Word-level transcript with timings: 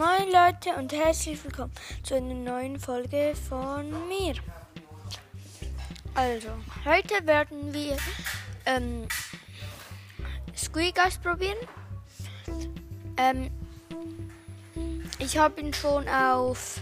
Moin 0.00 0.32
Leute 0.32 0.78
und 0.78 0.94
herzlich 0.94 1.44
willkommen 1.44 1.72
zu 2.02 2.14
einer 2.14 2.32
neuen 2.32 2.80
Folge 2.80 3.34
von 3.46 3.90
mir. 4.08 4.32
Also, 6.14 6.48
heute 6.86 7.26
werden 7.26 7.74
wir 7.74 7.98
ähm, 8.64 9.06
Squeak 10.56 10.98
probieren. 11.22 11.58
Ähm, 13.18 13.50
ich 15.18 15.36
habe 15.36 15.60
ihn 15.60 15.74
schon 15.74 16.08
auf 16.08 16.80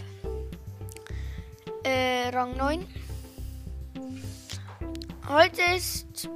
äh, 1.83 2.29
Rang 2.29 2.55
9. 2.55 2.87
Heute 5.27 5.61
ist 5.75 6.29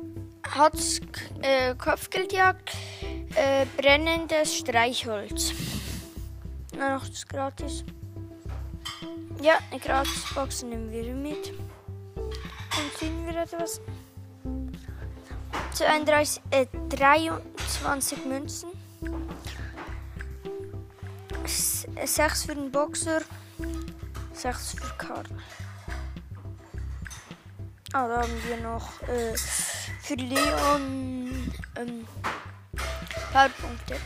hat's 0.46 1.00
äh, 1.44 1.76
Kopfgeldjagd 1.76 2.76
äh, 3.36 3.66
brennendes 3.78 4.58
Streichholz. 4.58 5.73
Na, 6.78 6.96
noch 6.96 7.08
das 7.08 7.28
gratis. 7.28 7.84
Ja, 9.42 9.60
eine 9.72 9.80
Gratisbox 9.80 10.64
nehmen 10.64 10.92
wir 10.92 11.14
mit. 11.14 11.54
Dann 12.16 12.92
ziehen 12.98 13.26
wir 13.26 13.42
etwas. 13.42 13.82
32, 15.74 16.42
äh, 16.52 16.66
23 16.90 18.26
Münzen. 18.26 18.70
6 21.46 22.46
für 22.46 22.56
den 22.56 22.72
Boxer. 22.72 23.22
6 24.34 24.76
für 24.76 24.94
Karten. 24.98 25.38
Ah, 27.94 28.08
da 28.08 28.22
haben 28.22 28.44
wir 28.48 28.58
noch 28.58 29.02
äh, 29.04 29.36
für 30.02 30.16
Leon 30.16 31.54
ähm, 31.76 32.08
Powerpunkte. 33.32 33.98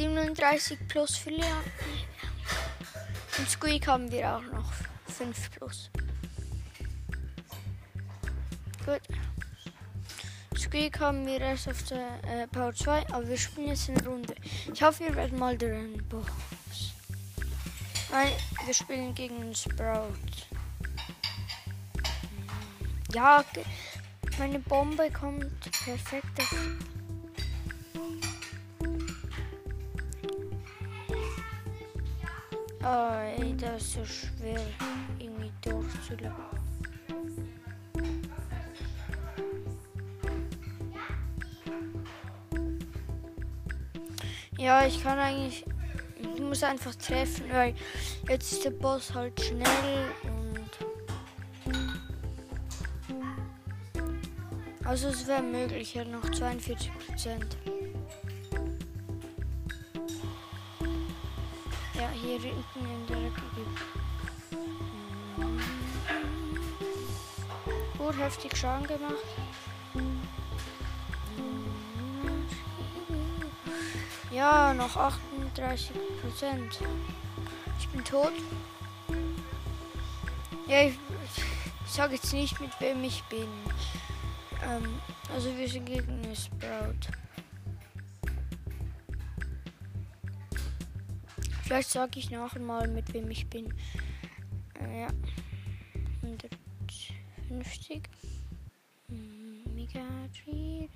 37 0.00 0.78
plus 0.88 1.16
für 1.16 1.28
Leon. 1.28 1.64
Und 3.36 3.50
Squeak 3.50 3.86
haben 3.86 4.10
wir 4.10 4.34
auch 4.34 4.42
noch 4.42 4.72
5 5.08 5.50
plus. 5.50 5.90
Gut. 8.86 9.02
Squeak 10.58 10.98
haben 11.00 11.26
wir 11.26 11.38
erst 11.38 11.68
auf 11.68 11.82
der 11.84 12.08
äh, 12.24 12.46
Power 12.46 12.74
2, 12.74 13.08
aber 13.12 13.28
wir 13.28 13.36
spielen 13.36 13.68
jetzt 13.68 13.90
eine 13.90 14.02
Runde. 14.06 14.34
Ich 14.72 14.82
hoffe, 14.82 15.04
wir 15.04 15.14
werden 15.16 15.38
mal 15.38 15.58
Boss. 15.58 16.24
Nein, 18.10 18.32
wir 18.64 18.74
spielen 18.74 19.14
gegen 19.14 19.54
Sprout. 19.54 20.14
Ja, 23.12 23.44
meine 24.38 24.60
Bombe 24.60 25.10
kommt 25.10 25.60
perfekt. 25.84 26.40
Oh, 32.82 33.54
das 33.58 33.82
ist 33.82 33.92
so 33.92 34.04
schwer, 34.04 34.60
irgendwie 35.18 35.52
durchzulaufen. 35.60 36.58
Ja, 44.56 44.86
ich 44.86 45.02
kann 45.02 45.18
eigentlich. 45.18 45.64
Ich 46.22 46.40
muss 46.40 46.62
einfach 46.62 46.94
treffen, 46.94 47.44
weil 47.50 47.74
jetzt 48.28 48.52
ist 48.52 48.64
der 48.64 48.70
Boss 48.70 49.14
halt 49.14 49.38
schnell 49.40 50.10
und. 50.24 50.70
Also 54.84 55.08
es 55.08 55.26
wäre 55.26 55.42
möglich, 55.42 55.94
ja 55.94 56.04
noch 56.04 56.28
42 56.30 56.90
Prozent. 57.06 57.56
In 62.42 63.06
der 63.06 63.18
Ecke 63.18 63.42
gibt. 63.54 63.80
Gut 67.98 68.16
heftig 68.18 68.56
Schaden 68.56 68.86
gemacht. 68.86 69.14
Ja, 74.30 74.72
noch 74.72 74.96
38 74.96 75.90
Prozent. 76.22 76.78
Ich 77.78 77.88
bin 77.88 78.02
tot. 78.04 78.32
Ja, 80.66 80.82
ich, 80.84 80.98
ich 81.84 81.92
sage 81.92 82.14
jetzt 82.14 82.32
nicht, 82.32 82.58
mit 82.58 82.70
wem 82.80 83.04
ich 83.04 83.22
bin. 83.24 83.48
Ähm, 84.62 84.98
also 85.34 85.54
wir 85.58 85.68
sind 85.68 85.84
gegen 85.84 86.22
Sprout. 86.34 87.19
Vielleicht 91.70 91.90
sage 91.90 92.18
ich 92.18 92.32
nachher 92.32 92.58
mal, 92.58 92.88
mit 92.88 93.14
wem 93.14 93.30
ich 93.30 93.46
bin. 93.46 93.72
Äh, 94.74 95.02
ja. 95.02 95.08
150. 96.20 98.02
Mega 99.72 100.00
Trio. 100.34 100.88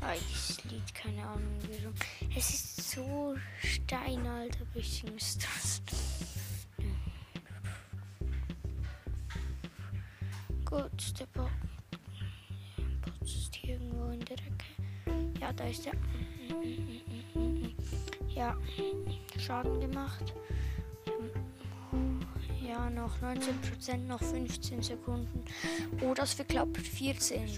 Ah, 0.00 0.14
das 0.14 0.64
Lied, 0.64 0.92
keine 0.96 1.24
Ahnung 1.24 1.56
wieso. 1.68 1.92
Es 2.36 2.50
ist 2.50 2.90
so 2.90 3.36
steinalt, 3.60 4.58
aber 4.60 4.80
ich 4.80 4.94
singe 4.94 5.14
es. 5.14 5.38
Gut, 10.64 11.20
der 11.20 11.26
Box 11.26 11.52
ist 13.22 13.62
irgendwo 13.62 14.10
in 14.10 14.24
der 14.24 14.38
Ecke. 14.38 14.66
Ja, 15.40 15.52
da 15.52 15.68
ist 15.68 15.86
er. 15.86 15.92
Ja, 18.42 18.56
Schaden 19.38 19.78
gemacht. 19.78 20.34
Ja, 22.60 22.90
noch 22.90 23.16
19%, 23.20 23.98
noch 24.08 24.18
15 24.18 24.82
Sekunden. 24.82 25.44
Oh, 26.00 26.12
das 26.12 26.34
verklappt 26.34 26.78
14. 26.78 27.48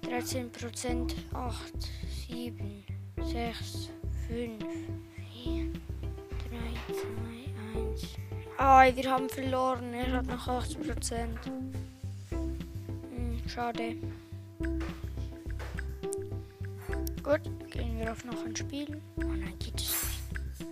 13 0.00 0.50
Prozent, 0.50 1.16
8, 1.34 1.74
7, 2.26 2.84
6, 3.16 3.90
5, 4.26 4.64
4, 5.44 5.72
3, 5.72 6.94
2, 7.74 7.90
1. 7.90 8.06
Ah, 8.56 8.86
wir 8.94 9.10
haben 9.10 9.28
verloren. 9.28 9.92
Er 9.92 10.12
hat 10.12 10.26
noch 10.28 10.48
8 10.48 10.82
Prozent. 10.82 11.38
Hm, 12.30 13.42
schade. 13.46 13.96
Gut, 17.22 17.40
gehen 17.94 18.06
wir 18.06 18.12
auf 18.12 18.24
noch 18.24 18.44
ein 18.44 18.56
Spiel. 18.56 19.00
Oh 19.16 19.22
nein, 19.22 19.56
geht 19.58 19.80
es 19.80 19.92
nicht. 19.92 20.68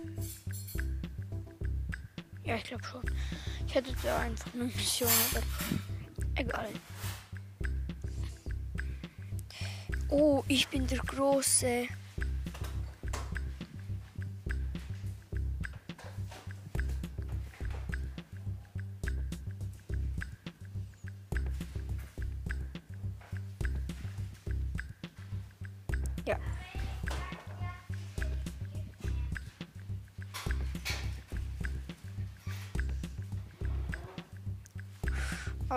Ja, 2.43 2.55
ich 2.55 2.63
glaube 2.65 2.83
schon. 2.83 3.03
Ich 3.65 3.75
hätte 3.75 3.93
da 4.03 4.19
einfach 4.19 4.53
eine 4.53 4.65
Mission, 4.65 5.09
aber 5.31 5.43
egal. 6.35 6.69
Oh, 10.09 10.43
ich 10.47 10.67
bin 10.67 10.85
der 10.87 10.99
Große. 10.99 11.87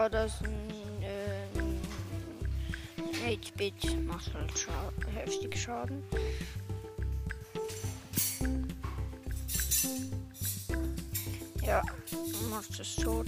Das 0.08 0.40
ein 0.40 1.02
äh, 1.02 1.48
8-Bit 3.28 4.06
macht 4.06 4.32
halt 4.34 4.56
scha 4.56 4.92
heftig 5.12 5.60
Schaden. 5.60 6.02
Ja, 11.64 11.82
macht 12.48 12.78
es 12.78 12.94
tot. 12.94 13.26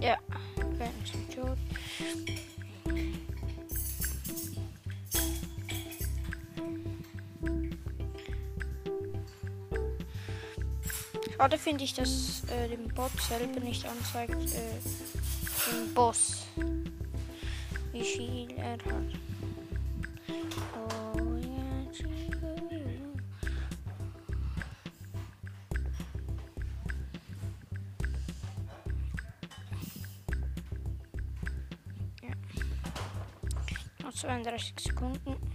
Ja, 0.00 0.16
ist 1.02 1.34
tot. 1.34 1.58
Schade 11.36 11.58
finde 11.58 11.84
ich, 11.84 11.94
dass 11.94 12.42
äh, 12.50 12.68
dem 12.68 12.88
Bot 12.94 13.12
selber 13.20 13.60
nicht 13.60 13.86
anzeigt, 13.86 14.32
äh, 14.54 14.80
den 15.70 15.94
Boss. 15.94 16.46
wie 17.92 18.04
viel 18.04 18.50
er 18.56 18.72
hat. 18.72 18.82
Noch 34.38 34.44
32 34.44 35.47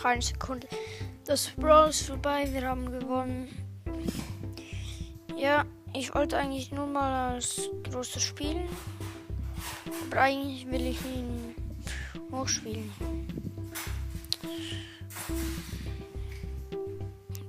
Ja, 0.00 0.04
noch 0.04 0.12
eine 0.12 0.22
Sekunde. 0.22 0.66
Das 1.26 1.50
Brawl 1.56 1.90
ist 1.90 2.06
vorbei, 2.06 2.48
wir 2.52 2.66
haben 2.66 2.90
gewonnen. 2.90 3.48
Ja, 5.36 5.64
ich 5.94 6.14
wollte 6.14 6.38
eigentlich 6.38 6.72
nur 6.72 6.86
mal 6.86 7.34
als 7.34 7.68
großer 7.90 8.20
spielen. 8.20 8.68
Aber 10.10 10.20
eigentlich 10.22 10.66
will 10.70 10.86
ich 10.86 11.00
ihn 11.04 11.54
hochspielen. 12.32 12.90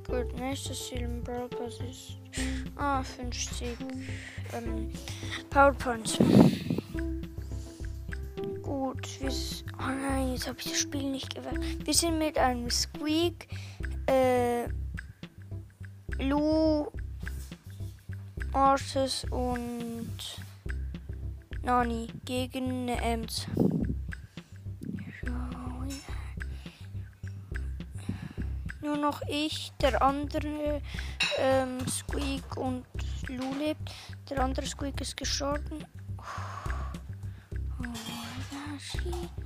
Gut, 0.07 0.33
nächstes 0.37 0.87
Ziel 0.87 1.01
im 1.01 1.23
Brawl 1.23 1.47
Pass 1.47 1.79
ist. 1.89 2.17
Ah, 2.75 3.03
50 3.03 3.77
ähm, 4.53 4.91
PowerPoints. 5.49 6.17
Gut, 8.61 9.21
wir. 9.21 9.31
Oh 10.41 10.43
jetzt 10.43 10.47
habe 10.47 10.59
ich 10.59 10.71
das 10.71 10.79
Spiel 10.79 11.03
nicht 11.03 11.35
gewählt. 11.35 11.85
Wir 11.85 11.93
sind 11.93 12.17
mit 12.17 12.35
einem 12.39 12.67
Squeak, 12.71 13.47
äh, 14.07 14.67
Lou, 16.17 16.87
Arces 18.51 19.25
und 19.29 20.17
Nani 21.61 22.07
gegen 22.25 22.89
eine 22.89 22.99
Ems. 23.01 23.45
Nur 28.81 28.97
noch 28.97 29.21
ich, 29.27 29.71
der 29.79 30.01
andere 30.01 30.81
ähm, 31.37 31.87
Squeak 31.87 32.57
und 32.57 32.85
Lou 33.27 33.53
lebt. 33.59 33.91
Der 34.27 34.43
andere 34.43 34.65
Squeak 34.65 35.01
ist 35.01 35.15
gestorben. 35.15 35.85
Oh, 36.17 37.83
ja, 37.83 39.40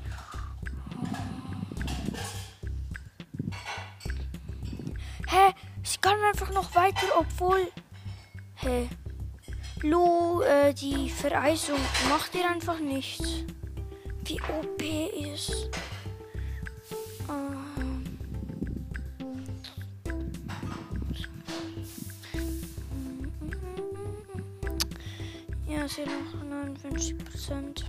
Hä? 5.28 5.54
Sie 5.84 5.98
kann 6.00 6.18
einfach 6.24 6.52
noch 6.52 6.74
weiter, 6.76 7.08
obwohl. 7.18 7.72
Hä? 8.56 8.90
Lu, 9.82 10.42
äh, 10.42 10.74
die 10.74 11.10
Vereisung 11.10 11.80
macht 12.10 12.34
ihr 12.36 12.50
einfach 12.50 12.80
nichts. 12.80 13.44
Wie 14.24 14.42
OP 14.42 14.82
ist. 15.34 15.70
Ähm. 17.30 18.04
Ja, 25.68 25.88
sie 25.88 26.02
noch 26.04 26.44
59 26.44 27.18
Prozent. 27.18 27.86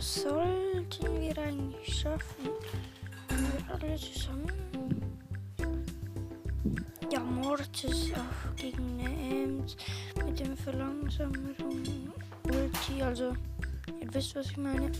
Das 0.00 0.22
sollten 0.22 1.20
wir 1.20 1.36
eigentlich 1.36 2.00
schaffen. 2.00 2.48
Wenn 3.28 3.38
wir 3.38 3.74
alle 3.74 3.96
zusammen. 3.96 5.12
Ja, 7.12 7.20
Mortis 7.20 8.10
auch 8.14 8.56
gegen 8.56 8.98
Ems 8.98 9.76
mit 10.24 10.40
dem 10.40 10.56
Verlangsamerung 10.56 12.14
Ulti. 12.44 13.02
Also, 13.02 13.34
ihr 14.00 14.14
wisst, 14.14 14.34
was 14.36 14.46
ich 14.46 14.56
meine. 14.56 14.90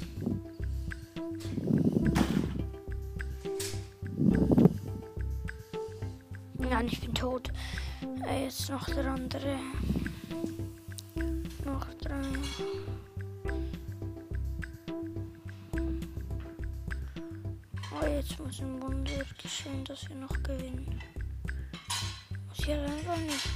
Nein, 6.59 6.89
ich 6.89 7.01
bin 7.01 7.15
tot. 7.15 7.51
Jetzt 8.31 8.69
noch 8.69 8.85
der 8.85 9.07
andere. 9.07 9.57
Noch 11.65 11.87
drei. 11.95 13.00
Jetzt 18.21 18.39
muss 18.39 18.61
ein 18.61 18.83
Wunder 18.83 19.25
geschehen, 19.43 19.83
dass 19.85 20.07
wir 20.09 20.17
noch 20.17 20.43
gewinnen. 20.43 21.01
Muss 22.49 22.59
ich 22.59 22.69
halt 22.69 22.91
einfach 22.91 23.17
nicht. 23.17 23.49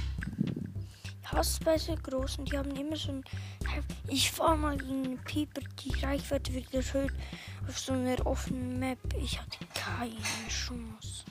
Ich 1.21 1.31
hasse 1.31 1.63
bei 1.63 1.77
so 1.77 1.95
großen, 1.95 2.45
die 2.45 2.57
haben 2.57 2.71
immer 2.75 2.95
so 2.95 3.11
ein. 3.11 3.23
Ich 4.07 4.31
fahre 4.31 4.57
mal 4.57 4.75
gegen 4.77 5.05
einen 5.05 5.23
Pieper, 5.23 5.61
die 5.79 5.93
Reichweite 6.03 6.53
wird 6.53 6.73
erhöht 6.73 7.13
auf 7.67 7.77
so 7.77 7.93
einer 7.93 8.25
offenen 8.25 8.79
Map. 8.79 8.97
Ich 9.21 9.39
hatte 9.39 9.59
keine 9.75 10.49
Chance. 10.49 11.25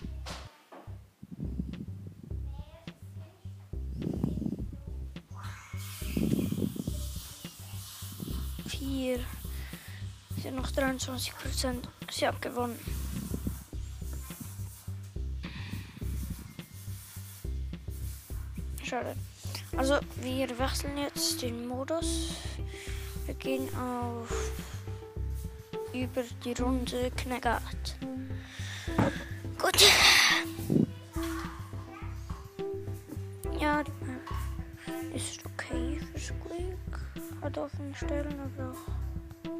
Vier. 8.69 9.19
Sie 10.37 10.49
hat 10.49 10.55
noch 10.55 10.71
23 10.71 11.35
Prozent. 11.35 11.89
Sie 12.11 12.29
hat 12.29 12.41
gewonnen. 12.41 12.79
Schade. 18.94 19.17
Also, 19.76 19.99
wir 20.23 20.57
wechseln 20.57 20.97
jetzt 20.99 21.42
den 21.42 21.66
Modus. 21.66 22.30
Wir 23.26 23.35
gehen 23.35 23.69
auf 23.75 24.52
über 25.92 26.23
die 26.45 26.52
Runde 26.62 27.11
Knegart. 27.16 27.97
Gut. 29.61 29.85
Ja, 33.59 33.83
ist 35.12 35.45
okay 35.45 35.99
für 36.12 36.21
Squeak. 36.21 36.78
Hat 37.42 37.59
offene 37.59 37.92
Stellen, 37.97 38.38
aber 38.38 38.71
auch 38.71 39.50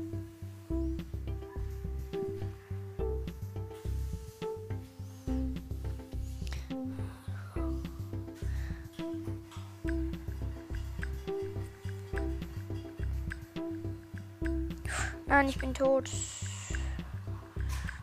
Nein, 15.45 15.51
ich 15.51 15.59
bin 15.59 15.75
tot. 15.75 16.11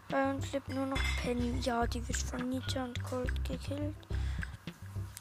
Bei 0.10 0.30
uns 0.30 0.52
lebt 0.52 0.70
nur 0.70 0.86
noch 0.86 1.02
Penny. 1.24 1.60
Ja, 1.62 1.88
die 1.88 2.08
wird 2.08 2.18
von 2.20 2.50
Nita 2.50 2.84
und 2.84 3.04
Colt 3.04 3.34
gekillt. 3.44 3.96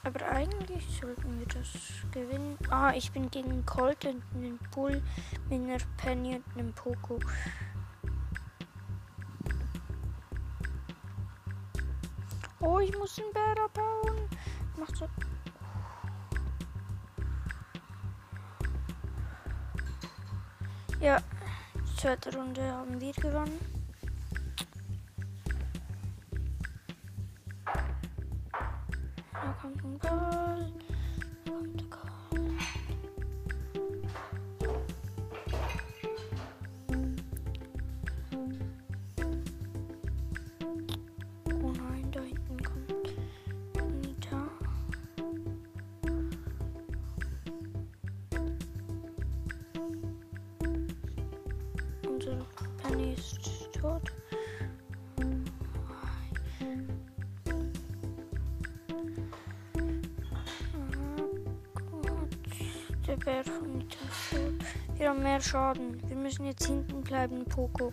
Aber 0.04 0.26
eigentlich 0.28 0.84
sollten 1.00 1.38
wir 1.38 1.46
das 1.46 1.70
gewinnen. 2.12 2.58
Ah, 2.68 2.92
ich 2.94 3.10
bin 3.10 3.30
gegen 3.30 3.64
Colt 3.64 4.04
und 4.04 4.22
einen 4.34 4.58
Bull 4.70 5.02
mit 5.48 5.62
einer 5.62 5.78
Penny 5.96 6.34
und 6.36 6.58
einem 6.58 6.74
Poco. 6.74 7.18
Oh, 12.60 12.80
ich 12.80 12.94
muss 12.98 13.18
einen 13.18 13.32
Bär 13.32 13.64
abbauen. 13.64 14.28
Macht 14.76 14.94
so. 14.94 15.08
Ja, 21.00 21.16
zweite 22.00 22.34
Runde 22.34 22.62
haben 22.62 22.98
wir 22.98 23.12
gewonnen. 23.12 23.58
Da 29.34 29.54
kommt 29.60 29.84
ein 29.84 29.98
Goal. 29.98 30.72
Da 31.44 31.52
kommt 31.52 31.82
ein 31.82 31.90
Goal. 31.90 32.09
Mehr 65.40 65.42
Schaden. 65.42 66.08
Wir 66.08 66.16
müssen 66.16 66.44
jetzt 66.44 66.66
hinten 66.66 67.02
bleiben, 67.02 67.44
Poco. 67.46 67.92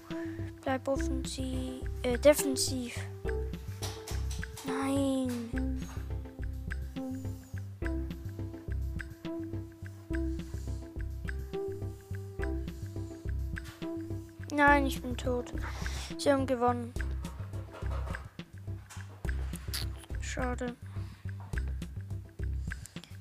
Bleib 0.62 0.88
offensiv. 0.88 1.82
Äh, 2.04 2.18
defensiv. 2.18 2.96
Nein. 4.66 5.32
Nein, 14.54 14.86
ich 14.88 15.02
bin 15.02 15.16
tot. 15.16 15.54
Sie 16.18 16.32
haben 16.32 16.46
gewonnen. 16.46 16.92
Schade. 20.20 20.76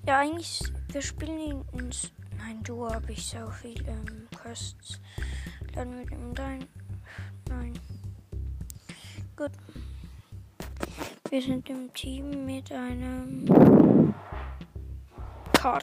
Ja, 0.07 0.19
eigentlich, 0.21 0.63
wir 0.93 1.03
spielen 1.03 1.65
ins. 1.73 2.11
Nein, 2.39 2.63
du 2.63 2.89
habe 2.89 3.13
ich 3.13 3.27
so 3.27 3.51
viel 3.51 3.81
ähm, 3.89 4.16
Quests. 4.57 4.99
Dann 5.75 5.99
mit 5.99 6.11
dem 6.11 6.35
Dein. 6.35 6.65
Nein. 7.51 7.75
Gut. 9.37 9.51
Wir 11.29 11.43
sind 11.43 11.69
im 11.69 11.93
Team 11.93 12.47
mit 12.47 12.73
einem 12.73 14.15
Karl. 15.53 15.83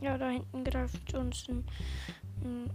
Ja, 0.00 0.16
da 0.16 0.30
hinten 0.30 0.62
greift 0.62 1.14
uns 1.14 1.48
ein, 1.48 1.64
ein, 2.44 2.70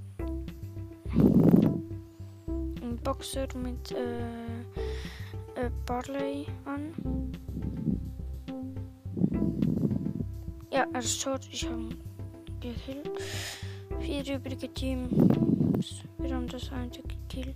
ein 2.84 2.98
Boxer 2.98 3.48
mit 3.56 3.92
äh, 3.92 4.62
äh, 5.56 5.70
Barley 5.86 6.46
an. 6.66 7.32
Ja, 10.72 10.86
er 10.92 11.00
ist 11.00 11.24
tot. 11.24 11.48
Ich 11.52 11.66
habe 11.66 11.90
gekillt. 12.60 13.10
Vier 14.02 14.36
übrige 14.36 14.74
Teams. 14.74 16.04
Wir 16.18 16.36
haben 16.36 16.48
das 16.48 16.72
eine 16.72 16.90
gekillt. 16.90 17.56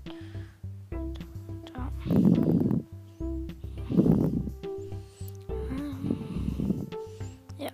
Ja. 7.59 7.71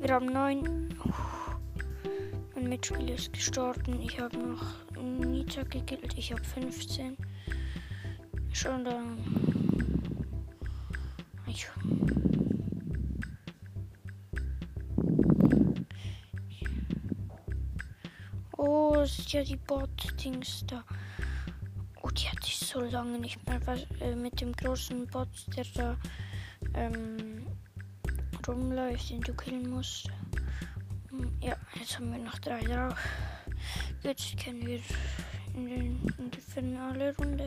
Wir 0.00 0.14
haben 0.14 0.26
neun. 0.26 0.83
Mitspieler 2.74 3.14
ist 3.14 3.32
gestorben. 3.32 4.00
Ich 4.00 4.18
habe 4.18 4.36
noch 4.36 4.64
Nita 5.00 5.62
gekillt. 5.62 6.18
Ich 6.18 6.32
habe 6.32 6.42
15. 6.42 7.16
Schon 8.52 8.84
dann. 8.84 9.16
Ich. 11.46 11.68
Oh, 18.56 18.96
es 18.96 19.20
ist 19.20 19.32
ja 19.32 19.44
die 19.44 19.54
Bot-Dings 19.54 20.66
da. 20.66 20.82
Oh, 22.02 22.08
die 22.08 22.28
hatte 22.28 22.42
ich 22.42 22.58
so 22.58 22.80
lange 22.80 23.20
nicht 23.20 23.46
mehr. 23.48 23.64
Was, 23.66 23.86
äh, 24.00 24.16
mit 24.16 24.40
dem 24.40 24.50
großen 24.52 25.06
Bot, 25.06 25.28
der 25.56 25.64
da 25.76 25.96
ähm, 26.74 27.46
rumläuft, 28.48 29.10
den 29.10 29.20
du 29.20 29.32
killen 29.32 29.70
musst. 29.70 30.10
Ja, 31.40 31.56
jetzt 31.78 31.96
haben 31.96 32.12
wir 32.12 32.18
noch 32.18 32.38
drei 32.38 32.60
drauf. 32.60 32.98
Jetzt 34.02 34.36
können 34.42 34.66
wir 34.66 34.80
in, 35.54 35.66
den, 35.66 36.12
in 36.18 36.30
die 36.30 36.40
Finale-Runde. 36.40 37.46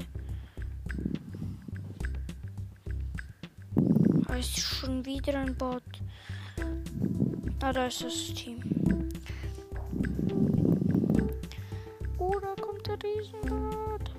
Da 4.27 4.36
ist 4.36 4.57
schon 4.59 5.05
wieder 5.05 5.39
ein 5.39 5.55
Bot. 5.55 5.83
Ah, 7.62 7.74
da 7.74 7.88
ist 7.88 8.03
das 8.03 8.33
Team. 8.33 8.59
Oh, 12.17 12.39
da 12.39 12.53
kommt 12.62 12.86
der 12.88 12.97
Riesenbot. 13.03 14.12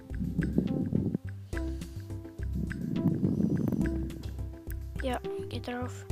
Ja, 5.02 5.20
geht 5.48 5.68
drauf. 5.68 6.04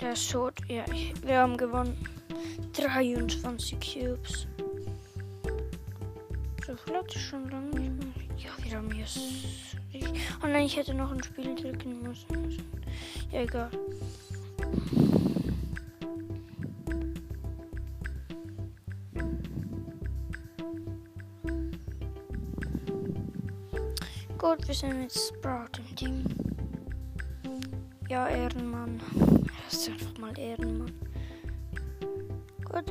Der 0.00 0.12
ist 0.12 0.30
tot. 0.30 0.54
Ja, 0.68 0.84
wir 1.22 1.38
haben 1.38 1.56
gewonnen. 1.56 1.96
23 2.74 3.78
Cubes. 3.80 4.46
So 6.64 6.74
ich 7.08 7.20
schon 7.20 7.50
lange 7.50 7.80
nicht 7.80 7.92
mehr. 7.92 8.08
Ja, 8.36 8.50
wir 8.62 8.76
haben 8.76 8.92
jetzt. 8.92 9.18
Oh 10.42 10.46
nein, 10.46 10.66
ich 10.66 10.76
hätte 10.76 10.94
noch 10.94 11.10
ein 11.10 11.22
Spiel 11.22 11.54
drücken 11.56 12.02
müssen. 12.02 12.58
Ja, 13.32 13.40
egal. 13.40 13.70
Gut, 24.36 24.68
wir 24.68 24.74
sind 24.74 25.02
jetzt 25.02 25.34
Sprout 25.34 25.78
im 25.78 25.96
Team. 25.96 26.24
Ja, 28.08 28.28
Ehrenmann. 28.28 29.00
Er 29.68 29.72
ist 29.74 29.88
einfach 29.90 30.16
mal 30.16 30.38
Ehrenmann. 30.38 30.94
Gut, 32.64 32.90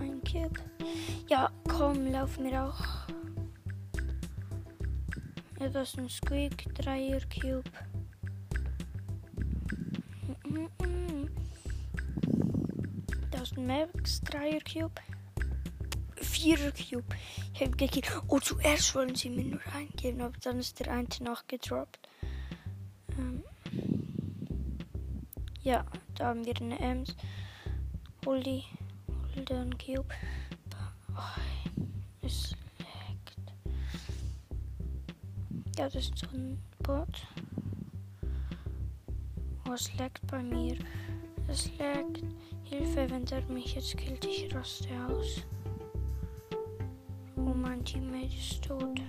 ein 0.00 0.20
Cube. 0.24 0.60
Ja, 1.28 1.48
komm, 1.68 2.10
lauf 2.10 2.40
mir 2.40 2.64
auch. 2.64 2.80
Ja, 5.60 5.68
das 5.68 5.90
ist 5.90 5.98
ein 6.00 6.08
Squeak, 6.08 6.74
Dreier 6.74 7.20
Cube. 7.32 7.70
Das 13.30 13.42
ist 13.42 13.56
ein 13.56 13.66
Max, 13.68 14.20
Dreier 14.22 14.58
Cube. 14.60 15.00
Vierer 16.16 16.72
Cube. 16.72 17.14
Ich 17.54 17.60
habe 17.60 17.76
gekillt. 17.76 18.10
Oh, 18.26 18.40
zuerst 18.40 18.92
wollen 18.96 19.14
sie 19.14 19.30
mir 19.30 19.44
nur 19.44 19.60
eingeben, 19.72 20.20
aber 20.22 20.36
dann 20.42 20.58
ist 20.58 20.80
der 20.80 20.90
eine 20.90 21.06
nachgedroppt. 21.20 22.08
Ähm 23.16 23.44
ja, 25.62 25.84
da 26.18 26.26
haben 26.26 26.44
wir 26.44 26.54
eine 26.60 26.78
Ems. 26.80 27.14
Hol 28.26 28.42
die. 28.42 28.64
Hol 29.36 29.44
den 29.44 29.78
Cube. 29.78 30.12
Oh, 31.16 31.40
es 32.22 32.54
leckt. 32.78 33.38
Ja, 35.76 35.84
das 35.84 35.94
ist 35.94 36.18
so 36.18 36.26
ein 36.34 36.58
Bot. 36.82 37.26
Oh, 39.68 39.72
es 39.72 39.94
leckt 39.96 40.26
bei 40.26 40.42
mir. 40.42 40.76
Es 41.46 41.70
leckt. 41.78 42.24
Hilfe, 42.64 43.08
wenn 43.10 43.24
der 43.24 43.42
mich 43.46 43.76
jetzt 43.76 43.96
killt, 43.96 44.24
ich 44.24 44.54
raste 44.54 44.88
aus. 45.08 45.44
Oh, 47.36 47.54
mein 47.54 47.84
Teammate 47.84 48.26
ist 48.26 48.62
tot. 48.62 49.00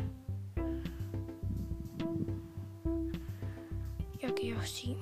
Ja, 4.21 4.29
geh 4.31 4.55
auf 4.55 4.67
sie. 4.67 4.95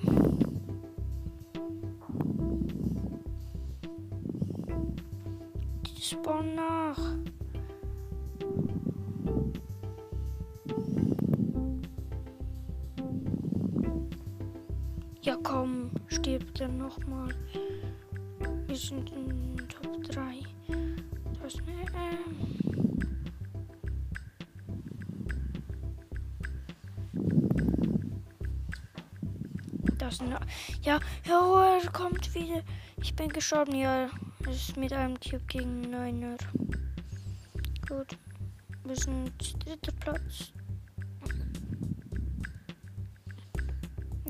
Spawnen 6.18 6.56
nach. 6.56 6.98
Ja, 15.22 15.38
komm, 15.44 15.92
stirbt 16.08 16.60
er 16.60 16.70
nochmal. 16.70 17.36
Wir 18.66 18.76
sind 18.76 19.12
in 19.12 19.58
Top 19.68 20.04
3. 20.06 20.40
Das 21.44 21.56
ähm. 21.56 22.38
Das. 30.00 30.20
Ja, 30.82 31.00
ja, 31.26 31.78
er 31.78 31.92
kommt 31.92 32.34
wieder. 32.34 32.64
Ich 33.02 33.16
bin 33.16 33.30
gestorben, 33.30 33.76
ja. 33.76 34.10
Ist 34.50 34.78
mit 34.78 34.94
einem 34.94 35.20
Cube 35.20 35.44
gegen 35.48 35.94
9er. 35.94 36.38
Gut. 37.88 38.18
Wir 38.86 38.96
sind 38.96 39.66
dritter 39.66 39.92
Platz. 40.00 40.54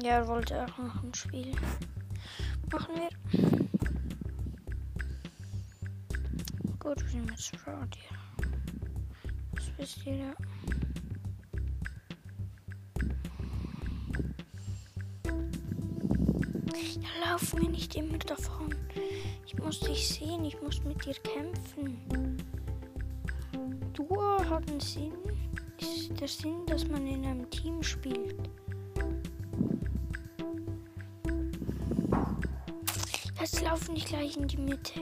Ja, 0.02 0.10
er 0.10 0.28
wollte 0.28 0.64
auch 0.64 0.78
noch 0.80 1.04
ein 1.04 1.14
Spiel. 1.14 1.52
Machen 2.72 2.96
wir. 2.96 3.10
Gut, 6.80 7.00
wir 7.02 7.10
sind 7.10 7.40
Sprout 7.40 7.96
hier. 7.96 8.18
Das 9.54 9.70
bist 9.78 10.06
du 10.06 10.10
ja. 10.10 10.34
Ja, 16.74 17.32
lauf 17.32 17.54
mir 17.54 17.70
nicht 17.70 17.96
immer 17.96 18.18
davon. 18.18 18.87
Ich 19.58 19.64
muss 19.64 19.80
dich 19.80 20.08
sehen, 20.08 20.46
ich 20.46 20.62
muss 20.62 20.84
mit 20.84 21.04
dir 21.04 21.16
kämpfen. 21.16 21.98
Duo 23.92 24.40
hat 24.50 24.70
einen 24.70 24.80
Sinn. 24.80 25.14
Ist 25.80 26.20
der 26.22 26.28
Sinn, 26.28 26.66
dass 26.68 26.88
man 26.88 27.06
in 27.08 27.26
einem 27.26 27.50
Team 27.50 27.82
spielt. 27.82 28.36
Jetzt 33.40 33.62
laufen 33.62 33.94
nicht 33.94 34.08
gleich 34.08 34.38
in 34.38 34.48
die 34.48 34.58
Mitte. 34.58 35.02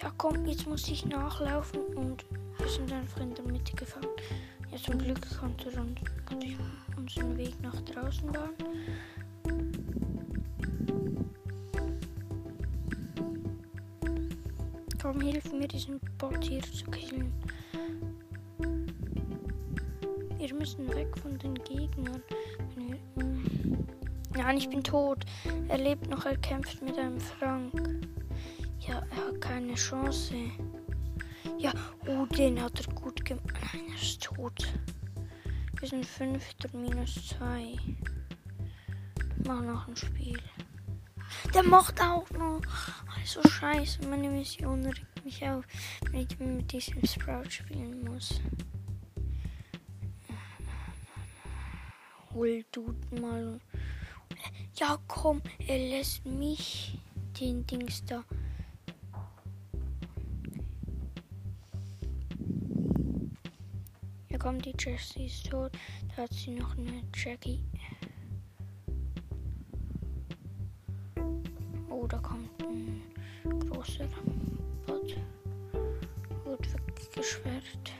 Ja 0.00 0.12
komm, 0.16 0.46
jetzt 0.46 0.66
muss 0.66 0.88
ich 0.88 1.04
nachlaufen 1.04 1.80
und 1.96 2.24
wir 2.58 2.68
sind 2.68 2.92
einfach 2.92 3.20
in 3.20 3.34
der 3.34 3.44
Mitte 3.44 3.74
gefangen. 3.74 4.06
Ja, 4.70 4.78
zum 4.78 4.98
Glück 4.98 5.20
konnte, 5.38 5.68
ich 6.44 6.56
unseren 6.96 7.36
Weg 7.36 7.60
nach 7.60 7.80
draußen 7.82 8.30
bahnen. 8.32 8.54
Komm, 15.16 15.24
hilf 15.24 15.50
mir, 15.50 15.66
diesen 15.66 15.98
Bot 16.18 16.44
hier 16.44 16.60
zu 16.60 16.84
killen. 16.90 17.32
Wir 20.36 20.54
müssen 20.54 20.86
weg 20.94 21.08
von 21.16 21.38
den 21.38 21.54
Gegnern. 21.54 22.22
Nein, 24.34 24.58
ich 24.58 24.68
bin 24.68 24.84
tot. 24.84 25.24
Er 25.68 25.78
lebt 25.78 26.10
noch, 26.10 26.26
er 26.26 26.36
kämpft 26.36 26.82
mit 26.82 26.98
einem 26.98 27.18
Frank. 27.18 27.72
Ja, 28.80 29.02
er 29.10 29.28
hat 29.28 29.40
keine 29.40 29.74
Chance. 29.74 30.34
Ja, 31.56 31.72
oh, 32.06 32.26
den 32.26 32.60
hat 32.60 32.86
er 32.86 32.92
gut 32.92 33.24
gemacht. 33.24 33.54
Nein, 33.72 33.84
er 33.88 33.94
ist 33.94 34.22
tot. 34.22 34.68
Wir 35.80 35.88
sind 35.88 36.04
fünfter 36.04 36.68
minus 36.76 37.28
zwei. 37.28 37.74
Mach 39.46 39.62
noch 39.62 39.88
ein 39.88 39.96
Spiel. 39.96 40.38
Der 41.54 41.62
macht 41.62 42.00
auch 42.02 42.28
noch. 42.30 42.60
Also 43.18 43.42
scheiße, 43.48 44.06
meine 44.08 44.28
Mission 44.28 44.82
mich 45.26 45.42
auf, 45.42 45.64
wenn 46.12 46.20
ich 46.20 46.38
mit 46.38 46.70
diesem 46.70 47.04
Sprout 47.04 47.50
spielen 47.50 48.04
muss. 48.04 48.40
Hol 52.32 52.64
du 52.70 52.94
mal. 53.20 53.58
Ja, 54.76 54.98
komm, 55.08 55.42
er 55.66 55.78
lässt 55.78 56.24
mich 56.24 56.96
den 57.40 57.66
Dings 57.66 58.04
da. 58.04 58.22
Ja, 64.28 64.38
komm, 64.38 64.62
die 64.62 64.74
Jessie 64.78 65.26
ist 65.26 65.50
tot. 65.50 65.72
Da 66.14 66.22
hat 66.22 66.32
sie 66.32 66.50
noch 66.50 66.78
eine 66.78 67.02
Jackie. 67.12 67.64
Oh, 71.90 72.06
da 72.06 72.18
kommt 72.18 72.62
ein 72.62 73.02
großer. 73.68 74.08
Gut 76.44 76.66
weggeschwert. 76.96 77.92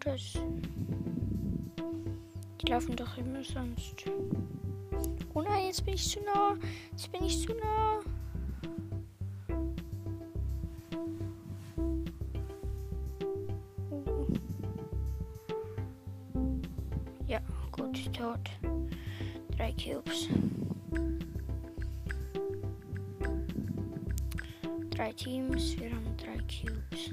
Das. 0.00 0.38
Die 2.60 2.66
laufen 2.70 2.96
doch 2.96 3.16
immer 3.18 3.42
sonst. 3.44 4.04
Oh 5.34 5.42
nein, 5.42 5.66
jetzt 5.66 5.84
bin 5.84 5.94
ich 5.94 6.08
zu 6.08 6.20
nah. 6.20 6.56
Jetzt 6.92 7.12
bin 7.12 7.24
ich 7.24 7.46
zu 7.46 7.54
nah. 7.54 8.00
Teams, 25.22 25.78
wir 25.78 25.90
haben 25.90 26.16
drei 26.16 26.38
Cubes. 26.48 27.10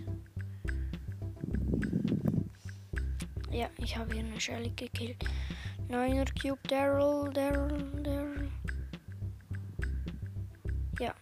Ja, 3.52 3.70
ich 3.80 3.98
habe 3.98 4.13
hier 4.13 4.24
eine 4.24 4.39
Shelly 4.39 4.70
gekillt. 4.78 5.26
Neuner 5.89 6.24
Cube, 6.41 6.58
Daryl, 6.70 7.30
Daryl, 7.34 8.02
Daryl. 8.04 8.50
Ja. 11.02 11.13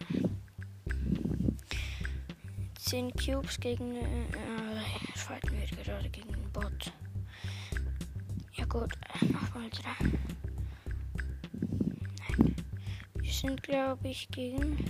10 2.78 3.12
Cubes 3.14 3.58
gegen. 3.58 3.96
Äh, 3.96 4.02
äh, 4.02 5.16
fighten 5.16 5.58
wir 5.58 5.66
gerade 5.82 6.08
gegen 6.08 6.32
einen 6.32 6.52
Bot. 6.52 6.92
Ja, 8.52 8.64
gut. 8.66 8.92
Nochmal 9.22 9.70
drei. 9.70 10.08
Nein. 12.38 12.54
Wir 13.14 13.32
sind, 13.32 13.60
glaube 13.64 14.06
ich, 14.06 14.28
gegen. 14.28 14.84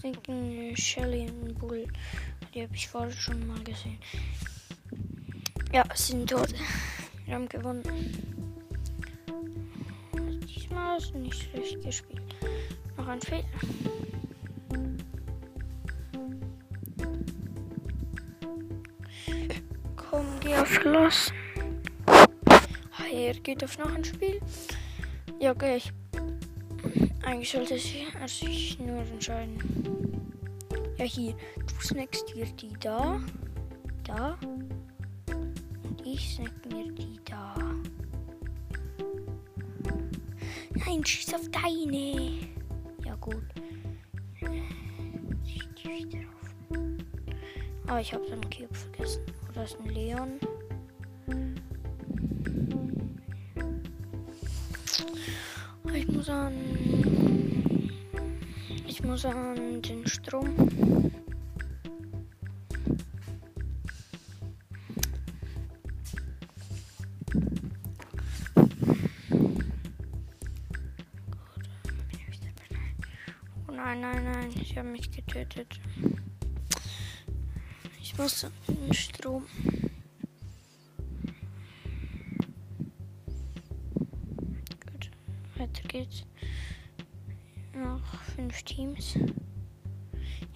Sind 0.00 0.24
gegen 0.24 0.74
Shelly 0.76 1.28
und 1.42 1.58
Bull. 1.58 1.86
Die 2.54 2.62
habe 2.62 2.74
ich 2.74 2.88
vorher 2.88 3.12
schon 3.12 3.46
mal 3.46 3.62
gesehen. 3.62 3.98
Ja, 5.72 5.84
sind 5.94 6.30
tot. 6.30 6.54
Wir 7.26 7.34
haben 7.34 7.48
gewonnen. 7.48 7.82
Diesmal 10.48 10.96
ist 10.96 11.14
nicht 11.14 11.42
schlecht 11.42 11.82
gespielt. 11.82 12.22
Noch 12.96 13.08
ein 13.08 13.20
Fehler. 13.20 13.44
Komm, 19.96 20.26
geh 20.40 20.54
auf 20.54 20.84
Los. 20.84 21.32
Er 23.12 23.34
geht 23.34 23.62
auf 23.62 23.76
noch 23.76 23.94
ein 23.94 24.04
Spiel. 24.04 24.40
Ja, 25.40 25.50
okay. 25.50 25.76
Ich. 25.76 25.92
Eigentlich 27.30 27.50
sollte 27.52 27.78
sich 27.78 28.76
nur 28.80 29.02
entscheiden. 29.02 29.56
Ja, 30.98 31.04
hier. 31.04 31.32
Du 31.58 31.74
snackst 31.80 32.34
dir 32.34 32.44
die 32.44 32.72
da. 32.80 33.20
Da. 34.02 34.36
Ich 36.04 36.34
snack 36.34 36.50
mir 36.72 36.90
die 36.90 37.20
da. 37.24 37.54
Nein, 40.74 41.04
schieß 41.06 41.34
auf 41.34 41.48
deine. 41.52 42.32
Ja, 43.04 43.14
gut. 43.20 43.44
Ah, 47.86 48.00
ich 48.00 48.12
habe 48.12 48.26
den 48.26 48.40
Cube 48.50 48.74
vergessen. 48.74 49.22
Oder 49.50 49.62
ist 49.62 49.78
ein 49.78 49.88
Leon? 49.90 50.40
Ich 55.94 56.08
muss 56.08 56.28
an. 56.28 56.99
Ich 59.02 59.06
muss 59.06 59.24
an 59.24 59.80
den 59.80 60.06
Strom. 60.06 60.54
Nein, 73.68 74.00
nein, 74.02 74.24
nein, 74.24 74.50
ich 74.60 74.76
habe 74.76 74.88
mich 74.88 75.10
getötet. 75.10 75.80
Ich 78.02 78.18
muss 78.18 78.46
den 78.68 78.92
Strom. 78.92 79.46
Gut, 84.92 85.10
weiter 85.56 85.88
geht's. 85.88 86.26
Teams. 88.64 89.18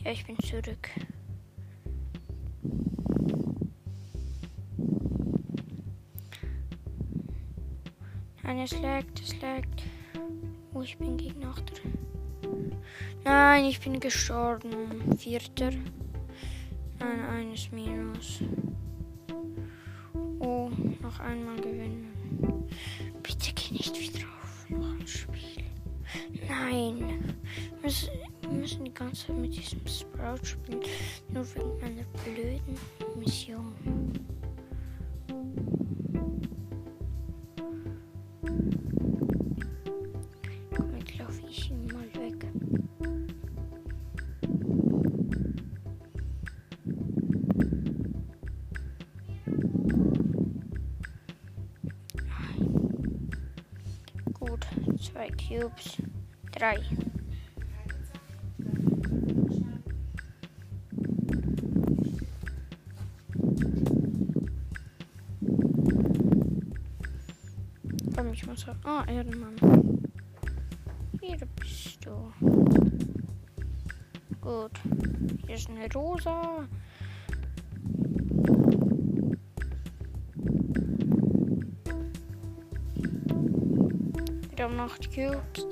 Ja, 0.04 0.10
ich 0.10 0.26
bin 0.26 0.38
zurück. 0.40 0.90
Nein, 8.42 8.58
es 8.58 8.78
laggt, 8.80 9.20
es 9.20 9.40
laggt. 9.40 9.82
Oh, 10.74 10.82
ich 10.82 10.98
bin 10.98 11.16
gegen 11.16 11.44
Achter. 11.44 11.80
Nein, 13.24 13.64
ich 13.64 13.80
bin 13.80 13.98
gestorben. 13.98 15.16
Vierter. 15.16 15.70
Nein, 16.98 17.20
eines 17.30 17.72
Minus. 17.72 18.42
Oh, 20.40 20.70
noch 21.00 21.20
einmal 21.20 21.56
gewinnen. 21.56 22.12
Bitte 23.22 23.52
geh 23.54 23.72
nicht 23.72 23.98
wieder 23.98 24.26
auf. 24.26 24.68
Noch 24.68 25.00
ein 25.00 25.06
Spiel. 25.06 25.64
Nein. 26.46 27.33
Wir 27.84 28.48
müssen 28.48 28.82
die 28.86 28.94
ganze 28.94 29.26
Zeit 29.26 29.36
mit 29.36 29.54
diesem 29.54 29.86
Sprout 29.86 30.42
spielen, 30.42 30.80
nur 31.28 31.44
wegen 31.54 31.82
einer 31.82 32.04
blöden 32.24 32.78
Mission. 33.18 33.74
Cubes. 55.48 56.03
Muss. 69.14 69.24
Erdenmann. 69.24 70.02
Hier 71.20 71.38
bist 71.56 72.04
du. 72.04 72.32
Gut. 74.40 74.72
Hier 75.46 75.54
ist 75.54 75.70
eine 75.70 75.92
rosa. 75.94 76.66
Wieder 84.50 84.66
um 84.66 84.80
8 84.80 85.14
Cubes. 85.14 85.66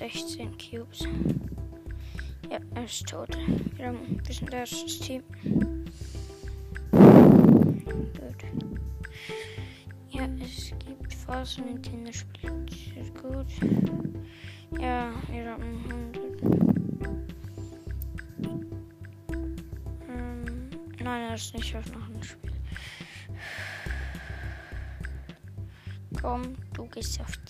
16 0.00 0.56
Cubes. 0.56 1.06
Ja, 2.50 2.58
er 2.74 2.84
ist 2.84 3.06
tot. 3.06 3.36
Wir, 3.76 3.88
haben, 3.88 4.18
wir 4.24 4.34
sind 4.34 4.50
erstes 4.50 4.98
Team. 4.98 5.22
Gut. 6.90 8.14
Ja, 10.08 10.26
es 10.42 10.72
gibt 10.78 11.12
Phasen, 11.12 11.68
in 11.68 11.82
denen 11.82 12.06
er 12.06 12.14
spielt 12.14 12.70
sehr 12.70 13.04
gut. 13.22 13.46
Ja, 14.80 15.12
wir 15.30 15.50
haben 15.50 15.84
100. 15.90 16.42
Ähm, 20.08 20.70
nein, 20.98 21.22
er 21.28 21.34
ist 21.34 21.54
nicht 21.54 21.76
auf 21.76 21.92
noch 21.92 22.08
ein 22.08 22.22
Spiel. 22.22 22.52
Komm, 26.22 26.54
du 26.72 26.86
gehst 26.86 27.20
auf 27.20 27.36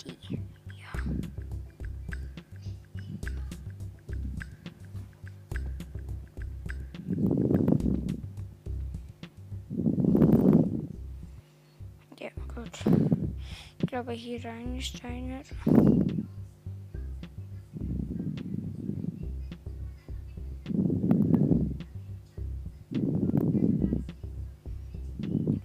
Glaube, 14.11 14.23
hier 14.23 14.43
rein 14.43 14.75
ist 14.75 15.05
einer. 15.05 15.39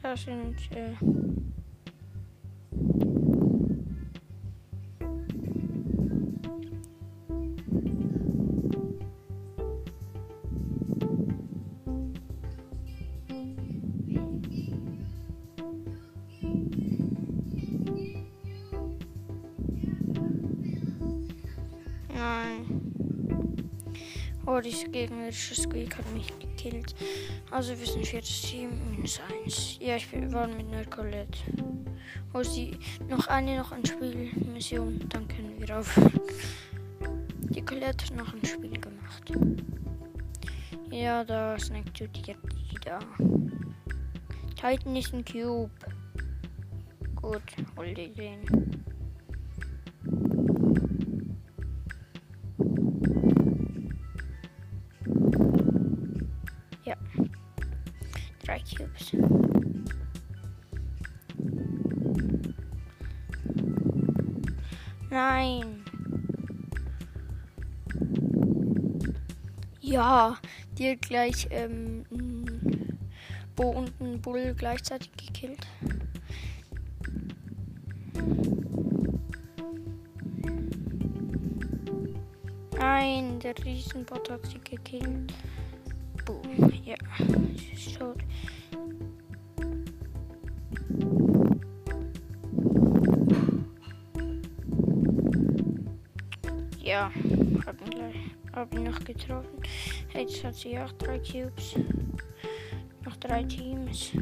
Da 0.00 0.16
sind 0.16 0.70
äh, 0.70 1.25
Oh, 24.46 24.60
dieser 24.60 24.88
gegnerische 24.88 25.54
Squeak 25.56 25.98
hat 25.98 26.12
mich 26.14 26.32
gekillt. 26.38 26.94
Also 27.50 27.76
wir 27.78 27.86
sind 27.86 28.06
viertes 28.06 28.42
Team, 28.42 28.70
minus 28.90 29.20
eins. 29.28 29.76
Ja, 29.80 29.96
ich 29.96 30.08
bin- 30.08 30.32
war 30.32 30.46
mit 30.46 30.66
einer 30.72 30.84
Colette. 30.84 31.38
Oh, 32.32 32.42
sie 32.42 32.78
noch 33.08 33.26
eine 33.26 33.56
noch 33.58 33.72
ein 33.72 33.84
Spielmission, 33.84 35.00
dann 35.08 35.26
können 35.26 35.54
wir 35.58 35.78
auf. 35.78 35.98
Die 37.50 37.62
Colette 37.64 38.04
hat 38.06 38.14
noch 38.14 38.32
ein 38.34 38.44
Spiel 38.44 38.78
gemacht. 38.78 39.32
Ja, 40.90 41.24
da 41.24 41.58
snackt 41.58 41.98
du 41.98 42.08
dir 42.08 42.36
die 42.70 42.76
da. 42.84 43.00
Titan 44.54 44.94
ist 44.94 45.12
ein 45.12 45.24
Cube. 45.24 45.70
Gut, 47.16 47.42
hol 47.76 47.92
dir 47.94 48.08
den. 48.10 48.75
Dir 70.78 70.96
gleich 70.96 71.48
ähm, 71.50 72.04
Bo 73.54 73.70
und 73.70 74.00
ein 74.00 74.20
Bull 74.20 74.54
gleichzeitig 74.56 75.10
gekillt. 75.12 75.66
Nein, 82.78 83.38
der 83.40 83.54
Riesenbot 83.64 84.30
hat 84.30 84.46
sie 84.46 84.58
gekillt. 84.58 85.32
Boom, 86.24 86.72
ja, 86.84 86.96
sie 87.56 87.72
ist. 87.72 87.98
Ja, 96.86 97.10
hab 97.66 97.80
ihn 97.80 97.90
gleich, 97.90 98.16
hab 98.52 98.72
ihn 98.72 98.84
noch 98.84 99.00
getroffen. 99.00 99.58
Jetzt 100.16 100.42
hat 100.42 100.54
sie 100.54 100.78
auch 100.78 100.92
drei 100.92 101.18
Cubes. 101.18 101.76
Noch 103.04 103.16
drei 103.16 103.42
Teams. 103.44 104.12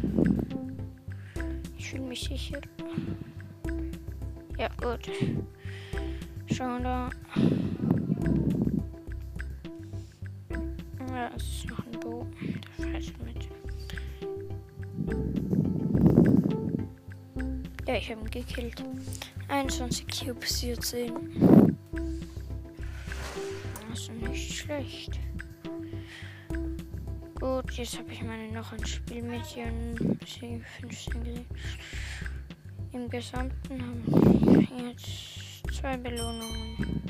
Ich 1.78 1.90
fühle 1.90 2.02
mich 2.02 2.24
sicher. 2.24 2.60
Ja, 4.58 4.68
gut. 4.80 5.08
Schon 6.52 6.82
da. 6.82 7.10
Ja, 11.10 11.30
es 11.36 11.42
ist 11.42 11.70
noch 11.70 11.86
ein 11.86 12.00
Bo. 12.00 12.26
Der 12.76 13.00
fährt 13.00 13.24
mit. 13.24 13.48
Ja, 17.86 17.94
ich 17.94 18.10
habe 18.10 18.20
ihn 18.22 18.30
gekillt. 18.30 18.82
21 19.46 20.06
Cubes 20.08 20.58
hier 20.58 20.76
10. 20.76 21.76
Das 23.90 24.00
ist 24.00 24.12
nicht 24.12 24.54
schlecht. 24.54 25.20
Gut, 27.44 27.72
jetzt 27.72 27.98
habe 27.98 28.10
ich 28.10 28.22
meine 28.22 28.50
noch 28.52 28.72
ein 28.72 28.86
Spielmission 28.86 30.18
15 30.80 31.24
gelegt. 31.24 31.52
Im 32.92 33.10
Gesamten 33.10 33.82
haben 33.82 34.02
wir 34.06 34.88
jetzt 34.88 35.62
zwei 35.70 35.94
Belohnungen. 35.98 37.02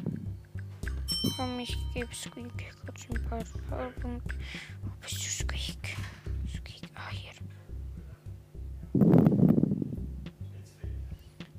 Komm, 1.37 1.61
ich 1.61 1.77
gebe 1.94 2.12
Squeak 2.12 2.75
kurz 2.85 3.07
ein 3.11 3.25
paar 3.29 3.44
Powerpunkte. 3.70 4.35
Wo 4.83 4.90
bist 5.03 5.18
du, 5.18 5.44
Squeak? 5.44 5.97
Squeak, 6.53 6.83
ah, 6.97 7.11
hier. 7.12 7.31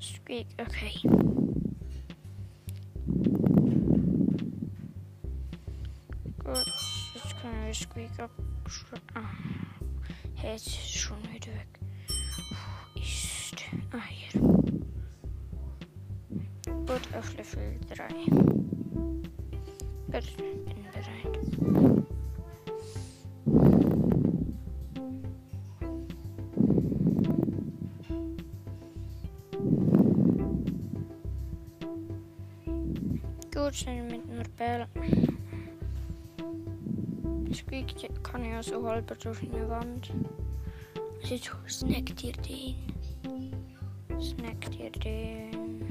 Squeak, 0.02 0.48
okay. 0.60 1.25
Bell. 34.94 35.28
Squeak 37.54 37.96
kann 38.24 38.44
ja 38.44 38.62
so 38.62 38.88
halb 38.88 39.08
durch 39.20 39.42
eine 39.44 39.70
Wand. 39.70 40.12
Also 41.24 41.52
snackt 41.68 42.24
ihr 42.24 42.34
den. 42.34 42.76
Snackt 44.22 44.76
ihr 44.78 44.92
den. 44.92 45.86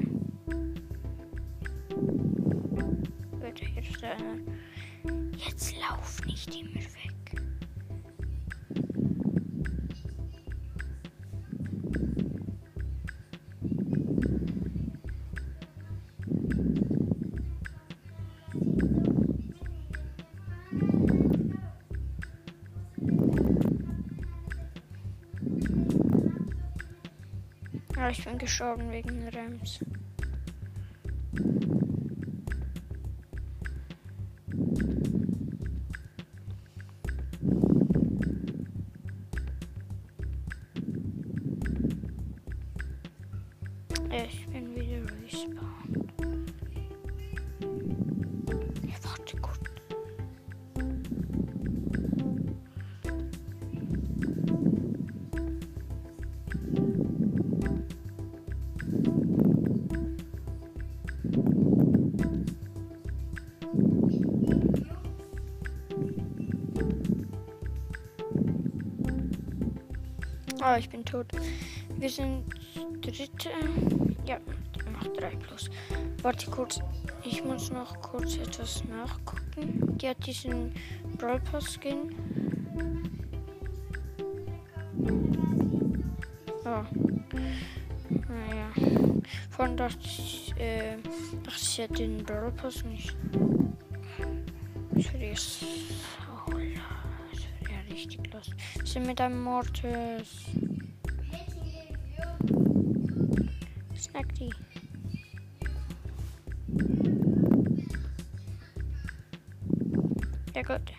Gut, 3.40 3.58
hier 3.58 3.82
ist 3.82 4.04
einer. 4.04 4.38
Jetzt 5.36 5.74
lauf 5.78 6.24
nicht 6.26 6.54
immer 6.54 6.74
weg. 6.74 7.13
Ich 28.16 28.24
bin 28.24 28.38
gestorben 28.38 28.92
wegen 28.92 29.26
Rems. 29.28 29.80
Ah, 70.66 70.78
ich 70.78 70.88
bin 70.88 71.04
tot. 71.04 71.26
Wir 71.98 72.08
sind 72.08 72.46
dritte. 73.02 73.50
Ja, 74.24 74.38
noch 74.90 75.06
drei 75.12 75.36
plus. 75.36 75.68
Warte 76.22 76.50
kurz. 76.50 76.80
Ich 77.22 77.44
muss 77.44 77.70
noch 77.70 78.00
kurz 78.00 78.38
etwas 78.38 78.82
nachgucken. 78.84 79.98
Die 79.98 80.08
hat 80.08 80.26
diesen 80.26 80.72
Brawl 81.18 81.38
Pass 81.40 81.74
Skin. 81.74 82.14
Oh. 86.64 86.84
Naja. 88.08 88.72
Vorhin 89.50 89.76
dachte 89.76 89.98
ich, 90.00 90.54
äh, 90.56 90.96
dachte 91.42 91.60
ich 91.60 91.78
hätte 91.78 91.94
den 91.94 92.24
Brawl 92.24 92.52
Pass 92.52 92.82
nicht. 92.86 93.14
Das 94.94 95.12
wäre 95.12 95.36
richtig 98.04 98.32
los. 98.32 98.50
Wir 98.76 98.86
sind 98.86 99.06
mit 99.06 99.20
einem 99.20 99.42
Mortis. 99.42 100.46
Snack 103.96 104.34
die. 104.34 104.50
Ja 110.54 110.62
gut. 110.62 110.92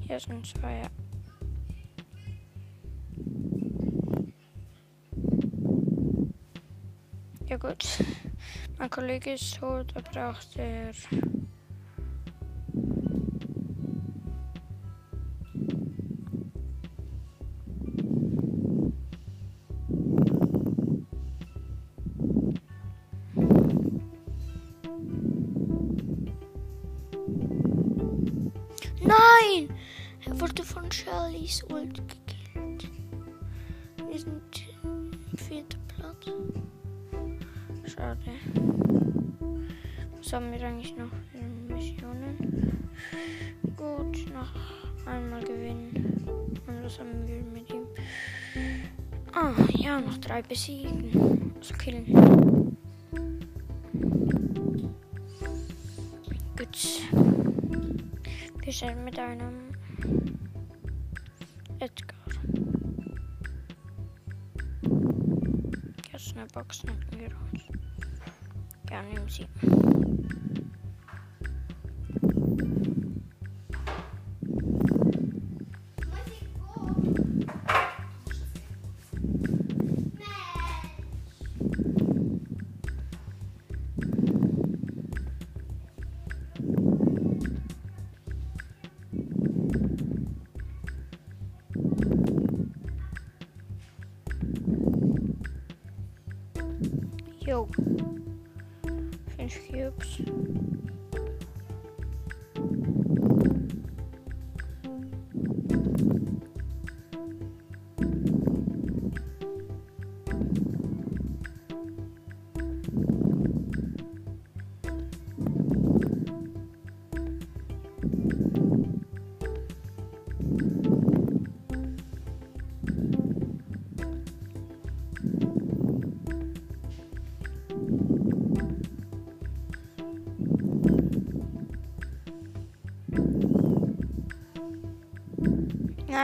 Hier 0.00 0.20
sind 0.20 0.46
zwei. 0.46 0.82
Ja 7.48 7.56
gut. 7.56 7.84
Mein 8.78 8.90
Kollege 8.90 9.34
ist 9.34 9.56
tot, 9.56 9.94
da 9.94 10.00
braucht 10.00 10.56
er. 10.56 10.92
Shellys 31.52 31.64
Ult 31.70 32.00
gekillt. 32.08 32.88
Wir 34.08 34.18
sind 34.18 34.64
im 34.82 35.38
vierten 35.38 35.80
Platz. 35.88 36.30
Schade. 37.84 38.18
Was 40.16 40.32
haben 40.32 40.50
wir 40.50 40.66
eigentlich 40.66 40.96
noch 40.96 41.10
für 41.30 41.74
Missionen? 41.74 42.88
Gut, 43.76 44.32
noch 44.32 44.54
einmal 45.06 45.44
gewinnen. 45.44 46.24
Und 46.66 46.84
was 46.84 46.98
haben 46.98 47.26
wir 47.26 47.42
mit 47.42 47.68
ihm? 47.70 47.86
Ah, 49.34 49.52
ja, 49.74 50.00
noch 50.00 50.16
drei 50.18 50.40
besiegen. 50.40 51.52
Also 51.58 51.74
killen. 51.74 52.76
Gut. 56.56 57.02
Wir 58.64 58.72
sind 58.72 59.04
mit 59.04 59.18
einem 59.18 59.71
Box 66.62 66.84
nehmen 66.84 67.04
wir 67.10 67.26
raus. 67.26 67.62
Ja, 68.88 69.02
nehmen 69.02 69.81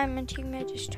Nein, 0.01 0.15
mein 0.15 0.27
Teammate 0.29 0.75
ist 0.75 0.97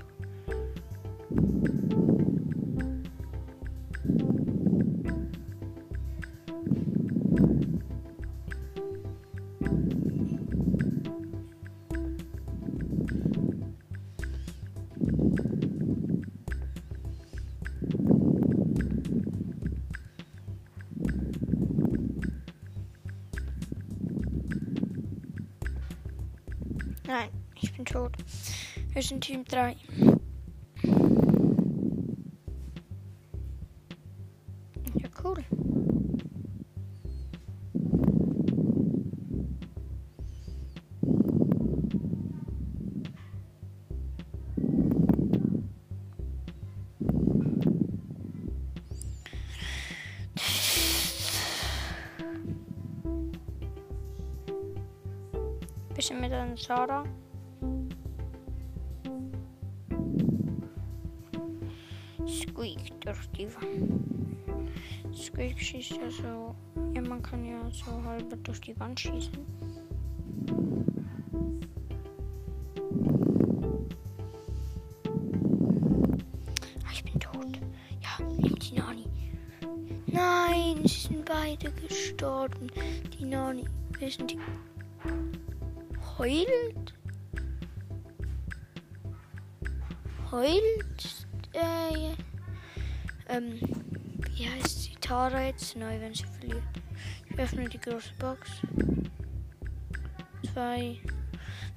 Team 29.18 29.44
3. 29.44 29.76
Ja, 34.94 35.08
cool. 35.24 35.44
bisschen 55.96 56.20
mit 56.20 56.32
einem 56.32 56.56
Squeak 62.60 63.00
durch 63.00 63.26
die 63.30 63.48
Wand. 63.54 65.16
Squeak 65.16 65.58
schießt 65.58 65.92
ja 65.92 66.10
so. 66.10 66.54
Ja, 66.92 67.00
man 67.00 67.22
kann 67.22 67.42
ja 67.42 67.58
so 67.70 68.04
halb 68.04 68.44
durch 68.44 68.60
die 68.60 68.78
Wand 68.78 69.00
schießen. 69.00 69.32
Ah, 76.84 76.92
ich 76.92 77.02
bin 77.02 77.18
tot. 77.18 77.58
Ja, 78.02 78.26
nimm 78.26 78.54
die 78.56 78.74
Nani. 78.74 79.06
Nein, 80.08 80.86
sie 80.86 81.08
sind 81.08 81.24
beide 81.24 81.72
gestorben. 81.72 82.70
Die 83.18 83.24
Nani. 83.24 83.64
Wir 83.98 84.10
sind 84.10 84.32
die. 84.32 84.38
Heult? 86.18 86.94
Heult? 90.30 91.26
Äh, 91.54 92.14
ähm, 93.30 93.60
wie 94.36 94.48
heißt 94.48 94.82
sie? 94.82 94.94
Tara 95.00 95.46
jetzt 95.46 95.76
neu, 95.76 96.00
wenn 96.00 96.14
sie 96.14 96.24
verliert. 96.24 96.62
Ich 97.28 97.38
öffne 97.38 97.68
die 97.68 97.80
große 97.80 98.12
Box. 98.18 98.50
Zwei 100.52 100.98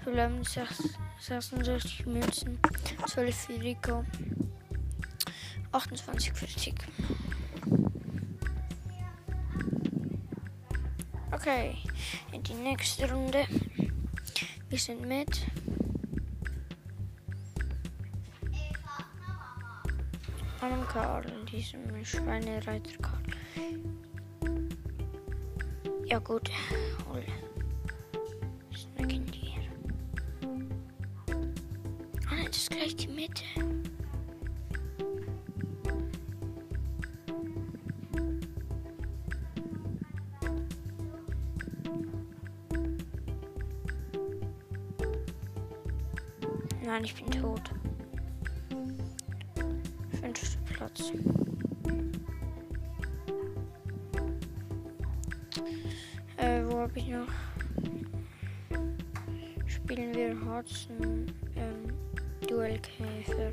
verbleiben 0.03 0.43
66 0.43 2.05
Münzen. 2.05 2.59
12 3.07 3.35
für 3.35 3.61
Rico. 3.61 4.05
28 5.71 6.33
für 6.33 6.45
Tick. 6.45 6.85
Okay, 11.31 11.77
in 12.31 12.43
die 12.43 12.53
nächste 12.53 13.11
Runde. 13.11 13.45
Wir 14.69 14.77
sind 14.77 15.07
mit. 15.07 15.45
Karl, 20.93 21.25
diesem 21.51 22.05
Schweinereiter 22.05 22.91
Karl. 23.01 23.23
Ja 26.05 26.19
gut, 26.19 26.51
hol. 27.09 27.23
Snacken 28.75 29.25
dir. 29.25 29.59
Ah 32.29 32.35
nein, 32.35 32.45
das 32.45 32.57
ist 32.57 32.69
gleich 32.69 32.95
die 32.95 33.07
Mitte. 33.07 33.43
Nein, 46.85 47.03
ich 47.03 47.15
bin 47.15 47.31
tot. 47.41 47.71
Platz. 50.93 51.11
Äh, 56.37 56.61
wo 56.65 56.79
habe 56.79 56.91
ich 56.95 57.07
noch? 57.07 57.27
Spielen 59.65 60.13
wir 60.13 60.35
Hudson 60.45 61.25
ähm, 61.55 62.47
Duellkäfer. 62.47 63.51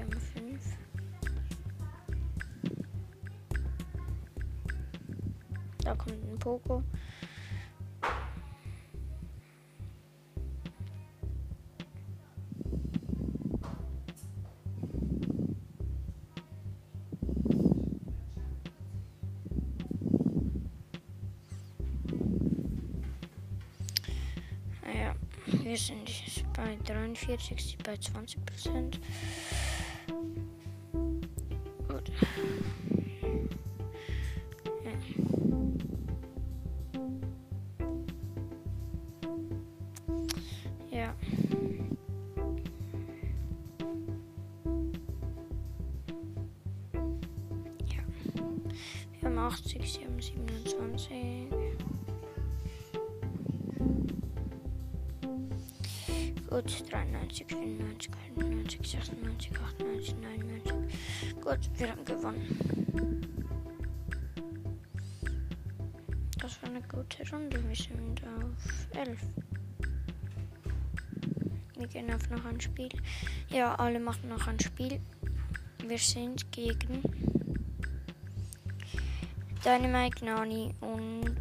Haben 0.00 0.20
fünf. 0.20 0.76
Da 5.84 5.94
kommt 5.94 6.12
ein 6.12 6.38
Poco. 6.38 6.82
Wir 25.62 25.78
sind 25.78 26.06
bei 26.54 26.76
43, 26.84 27.58
sie 27.58 27.76
bei 27.82 27.96
20 27.96 28.44
Prozent. 28.44 29.00
Wir 49.22 49.28
haben 49.28 49.38
80, 49.38 49.92
sie 49.92 50.04
haben 50.04 50.20
27. 50.20 51.48
Gut, 56.50 56.90
93, 56.90 57.46
94, 57.46 58.10
91, 58.36 58.80
96, 58.82 59.52
98, 59.78 60.16
99. 60.16 61.40
Gut, 61.40 61.70
wir 61.78 61.90
haben 61.92 62.04
gewonnen. 62.04 63.20
Das 66.40 66.60
war 66.60 66.70
eine 66.70 66.82
gute 66.82 67.30
Runde. 67.30 67.62
Wir 67.68 67.76
sind 67.76 68.22
auf 68.24 68.96
11. 68.96 69.20
Wir 71.78 71.86
gehen 71.86 72.12
auf 72.12 72.28
noch 72.28 72.44
ein 72.44 72.60
Spiel. 72.60 72.90
Ja, 73.50 73.76
alle 73.76 74.00
machen 74.00 74.30
noch 74.30 74.48
ein 74.48 74.58
Spiel. 74.58 74.98
Wir 75.86 75.98
sind 75.98 76.50
gegen 76.50 77.04
Dynamite, 79.64 80.24
Nani 80.24 80.74
und 80.80 81.36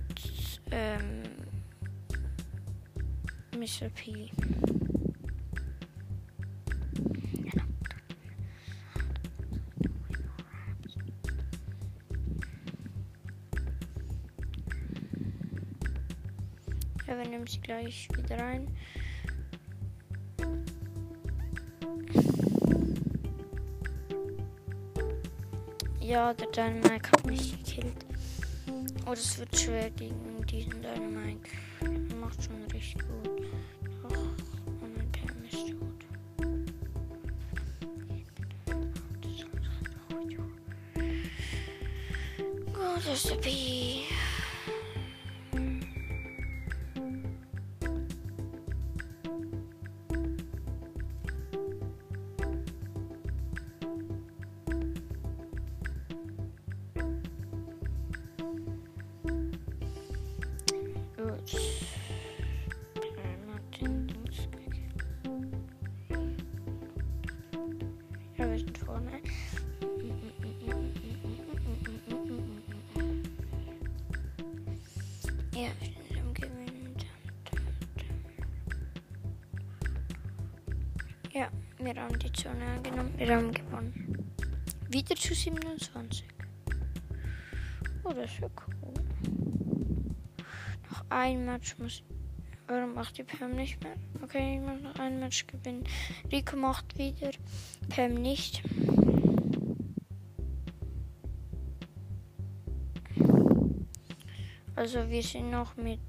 ähm, 0.69 1.23
Mr. 3.57 3.89
P. 3.95 4.29
Ja, 17.07 17.17
wir 17.17 17.27
nehmen 17.27 17.47
sie 17.47 17.59
gleich 17.59 18.07
wieder 18.15 18.37
rein. 18.37 18.67
Ja, 25.99 26.35
der 26.35 26.47
Dynamite 26.47 27.11
hat 27.11 27.25
mich 27.25 27.57
gekillt. 27.63 28.10
Oh, 29.11 29.13
das 29.13 29.37
wird 29.39 29.59
schwer 29.59 29.89
gegen 29.89 30.45
diesen 30.45 30.81
Dynamite. 30.81 31.49
Er 31.81 32.15
macht 32.15 32.41
schon 32.41 32.63
richtig 32.71 32.95
gut. 32.99 33.41
Doch, 34.03 34.15
und 34.81 34.95
mein 34.95 35.11
Pam 35.11 35.43
ist 35.43 35.67
tot. 35.67 36.05
Gut, 42.67 43.05
das 43.05 43.25
ist 43.25 43.29
der 43.31 43.35
B. 43.35 44.00
wir 81.83 81.95
haben 81.95 82.19
die 82.19 82.31
Zone 82.31 82.65
angenommen. 82.65 83.13
Wir 83.17 83.35
haben 83.35 83.51
gewonnen. 83.51 84.33
Wieder 84.89 85.15
zu 85.15 85.33
27. 85.33 86.25
Oh, 88.03 88.13
das 88.13 88.39
wäre 88.39 88.51
cool. 88.67 88.93
Noch 90.89 91.03
ein 91.09 91.45
Match 91.45 91.77
muss. 91.79 92.03
Warum 92.67 92.93
macht 92.93 93.17
die 93.17 93.23
Pam 93.23 93.51
nicht 93.55 93.83
mehr? 93.83 93.95
Okay, 94.21 94.55
ich 94.55 94.61
muss 94.61 94.81
noch 94.81 94.95
ein 94.99 95.19
Match 95.19 95.47
gewinnen. 95.47 95.83
Rico 96.31 96.55
macht 96.55 96.97
wieder. 96.97 97.31
Pam 97.89 98.13
nicht. 98.13 98.63
Also 104.75 105.09
wir 105.09 105.23
sind 105.23 105.51
noch 105.51 105.75
mit 105.77 105.99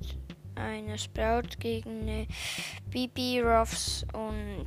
einer 0.55 0.99
Sprout 0.99 1.59
gegen 1.59 2.03
eine 2.03 2.27
BB 2.91 3.43
Ruffs 3.43 4.05
und 4.13 4.67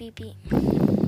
Oh 0.00 0.10
nein, 0.18 1.01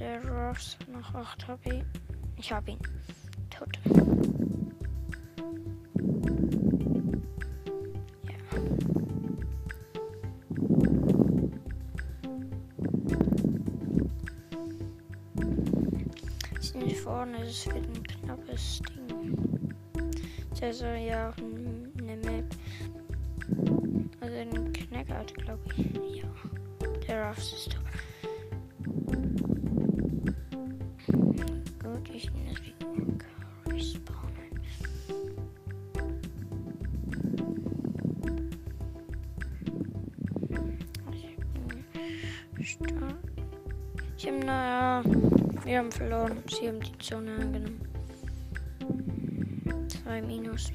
der 0.00 0.26
Ross 0.26 0.76
noch 0.90 1.14
8 1.14 1.46
HP. 1.46 1.84
Ich 2.36 2.50
hab 2.52 2.66
ihn. 2.68 2.78
Tot. 3.50 3.78
Vorne, 17.04 17.42
es 17.44 17.66
wird 17.66 17.76
ein 17.76 18.02
knappes 18.02 18.82
Ding. 18.90 19.74
Das 20.50 20.76
ist 20.76 20.82
ja 20.82 21.30
auch 21.30 21.36
eine 21.38 22.16
Map. 22.18 22.44
Also 24.20 24.36
ein 24.36 24.72
Knackout, 24.72 25.34
glaube 25.34 25.62
ich. 25.76 26.22
Ja. 26.22 26.28
Der 27.08 27.28
Ruffs 27.28 27.52
ist 27.54 27.72
tot. 27.72 27.99
Ich 32.12 32.30
muss 32.32 32.60
wieder 32.62 33.72
respawnen. 33.72 34.60
Ich 42.56 42.78
bin 42.78 42.88
stark. 42.88 43.16
Sie 44.16 44.28
haben, 44.28 44.38
naja, 44.40 45.02
wir 45.64 45.78
haben 45.78 45.92
verloren. 45.92 46.42
Sie 46.48 46.68
haben 46.68 46.80
die 46.80 46.98
Zone 46.98 47.34
angenommen. 47.36 47.80
Zwei 49.88 50.20
Minus. 50.22 50.72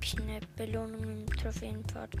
Habe 0.00 0.06
ich 0.06 0.22
eine 0.22 0.40
Belohnung 0.56 1.02
im 1.02 1.26
Trophäenpfad. 1.26 2.16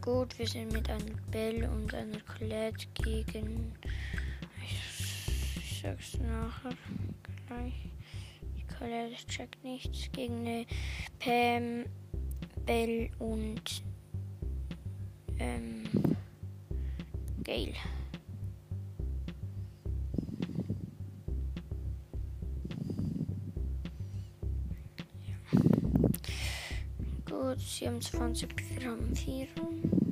Gut, 0.00 0.38
wir 0.38 0.46
sind 0.46 0.72
mit 0.72 0.88
einer 0.88 1.16
Belle 1.32 1.68
und 1.68 1.92
einer 1.92 2.20
Colette 2.20 2.86
gegen. 2.94 3.72
Ich, 4.62 5.80
sag's 5.82 6.18
nachher 6.18 6.76
gleich. 7.48 7.74
Die 8.56 8.64
Colette 8.78 9.26
checkt 9.26 9.64
nichts. 9.64 10.08
Gegen 10.12 10.46
eine 10.46 10.66
Pam, 11.18 11.86
Belle 12.64 13.10
und 13.18 13.82
ähm, 15.40 15.82
Gail. 17.42 17.74
Gut, 27.76 27.80
sie 27.80 27.88
haben 27.88 28.00
20, 28.00 28.80
wir 28.80 28.90
haben 28.90 29.14
4. 29.14 30.05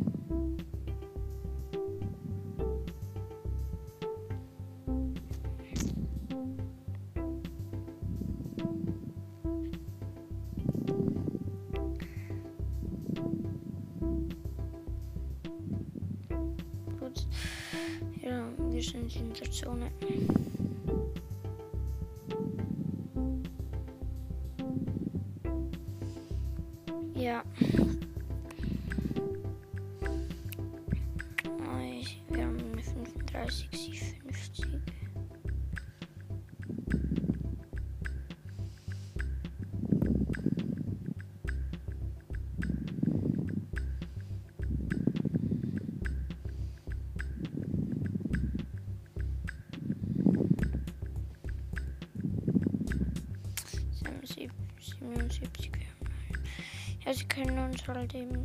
halt 57.93 58.15
eben 58.15 58.45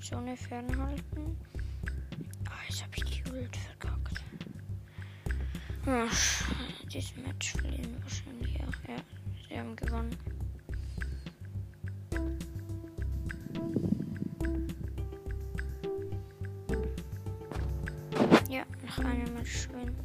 Zone 0.00 0.36
fernhalten. 0.36 1.36
Ah, 2.48 2.52
jetzt 2.68 2.82
habe 2.82 2.92
ich 2.96 3.04
die 3.04 3.30
Ult 3.30 3.56
verkackt. 3.56 4.22
Ach, 5.86 6.42
dieses 6.92 7.16
Match 7.16 7.52
verlieren 7.52 7.96
wahrscheinlich 8.02 8.56
auch. 8.60 8.88
Ja, 8.88 8.96
sie 9.48 9.58
haben 9.58 9.76
gewonnen. 9.76 10.16
Ja, 18.48 18.64
noch 18.86 18.98
einem 19.04 19.34
Match 19.34 19.68
gewinnen. 19.68 19.96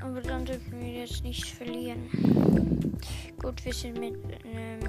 Aber 0.00 0.20
dann 0.20 0.44
dürfen 0.44 0.80
wir 0.80 0.92
jetzt 1.00 1.22
nicht 1.22 1.46
verlieren. 1.46 2.08
Gut, 3.40 3.64
wir 3.64 3.72
sind 3.72 3.98
mit 3.98 4.16
ähm, 4.44 4.87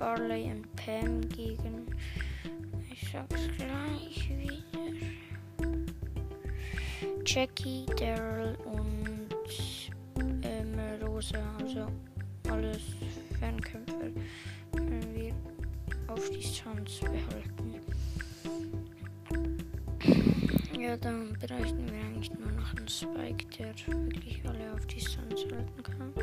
Barley 0.00 0.50
und 0.50 0.76
Pam 0.76 1.20
gegen. 1.28 1.86
Ich 2.90 3.12
sag's 3.12 3.48
gleich 3.58 4.30
wieder. 4.30 4.90
Jackie, 7.26 7.84
Daryl 7.98 8.56
und 8.64 9.28
ähm, 10.42 10.80
Rosa. 11.06 11.38
Also 11.60 11.86
alles 12.48 12.80
Fernkämpfer 13.38 14.08
können 14.74 15.14
wir 15.14 15.34
auf 16.10 16.30
Distanz 16.30 17.00
behalten. 17.00 17.74
Ja, 20.80 20.96
dann 20.96 21.34
bräuchten 21.34 21.92
wir 21.92 22.00
eigentlich 22.00 22.32
nur 22.38 22.50
noch 22.52 22.74
einen 22.74 22.88
Spike, 22.88 23.44
der 23.58 23.74
wirklich 23.86 24.42
alle 24.48 24.72
auf 24.72 24.86
Distanz 24.86 25.42
halten 25.42 25.82
kann. 25.82 26.14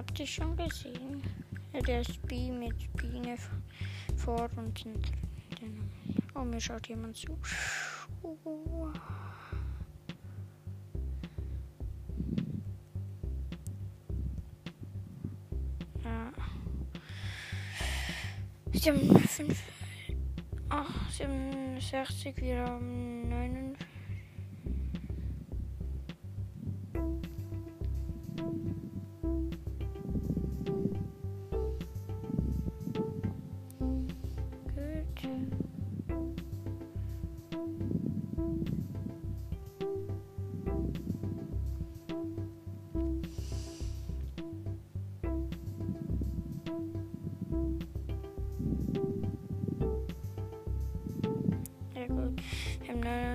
Ich 0.00 0.06
hab 0.06 0.14
dich 0.14 0.34
schon 0.34 0.56
gesehen. 0.56 1.22
Der 1.86 2.00
ist 2.00 2.18
mit 2.32 2.96
Biene 2.96 3.36
vor 4.16 4.48
und 4.56 4.78
hinter. 4.78 5.12
Oh, 6.34 6.42
mir 6.42 6.58
schaut 6.58 6.88
jemand 6.88 7.18
zu. 7.18 7.38
Oh. 8.22 8.90
Ja. 16.02 16.32
Sie 18.72 18.90
haben 18.90 19.18
5. 19.18 19.62
Ach, 20.70 21.10
sie 21.10 21.24
haben 21.24 21.78
60, 21.78 22.38
wir 22.38 22.64
haben 22.64 23.28
59. 23.28 23.69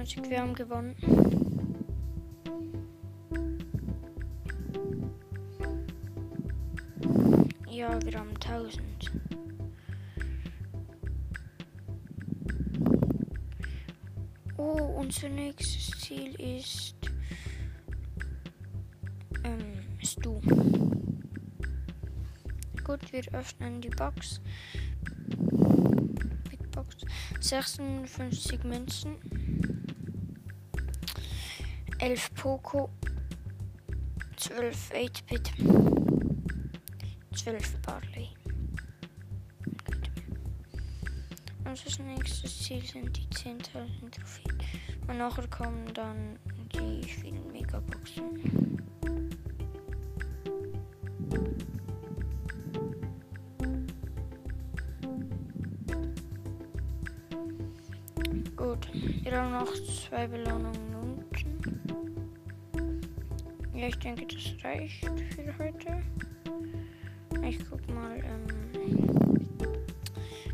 99, 0.05 0.29
wir 0.29 0.39
haben 0.39 0.53
gewonnen. 0.53 0.95
Ja, 7.67 7.99
wir 8.03 8.19
haben 8.19 8.29
1000. 8.35 8.81
Oh, 14.57 14.95
unser 14.99 15.29
nächstes 15.29 15.99
Ziel 15.99 16.35
ist. 16.39 16.95
Ähm, 19.43 19.73
Stu. 20.03 20.39
Gut, 22.83 23.11
wir 23.11 23.23
öffnen 23.33 23.81
die 23.81 23.89
Box. 23.89 24.39
Big 26.49 26.71
Box. 26.71 26.97
56 27.39 28.63
Münzen. 28.63 29.15
11 32.05 32.35
Poco. 32.35 32.89
12 34.37 34.91
8-Bit. 34.93 35.53
12 37.33 37.81
Barley. 37.81 38.29
Gut. 39.83 40.11
Unser 41.65 42.03
nächstes 42.03 42.59
Ziel 42.59 42.83
sind 42.83 43.17
die 43.17 43.25
10.000 43.35 44.11
Trophäen. 44.11 44.55
Und 45.07 45.17
nachher 45.17 45.47
kommen 45.47 45.91
dann 45.95 46.37
die 46.75 47.01
vielen 47.07 47.51
Megaboxen. 47.51 48.77
Gut, 58.55 58.87
wir 58.93 59.41
haben 59.41 59.51
noch 59.53 59.73
zwei 59.73 60.27
Belohnungen 60.27 60.54
denke, 64.05 64.27
das 64.27 64.63
reicht 64.63 65.03
für 65.33 65.57
heute. 65.57 66.03
Ich 67.43 67.59
guck 67.69 67.87
mal, 67.89 68.17
ähm, 68.17 68.45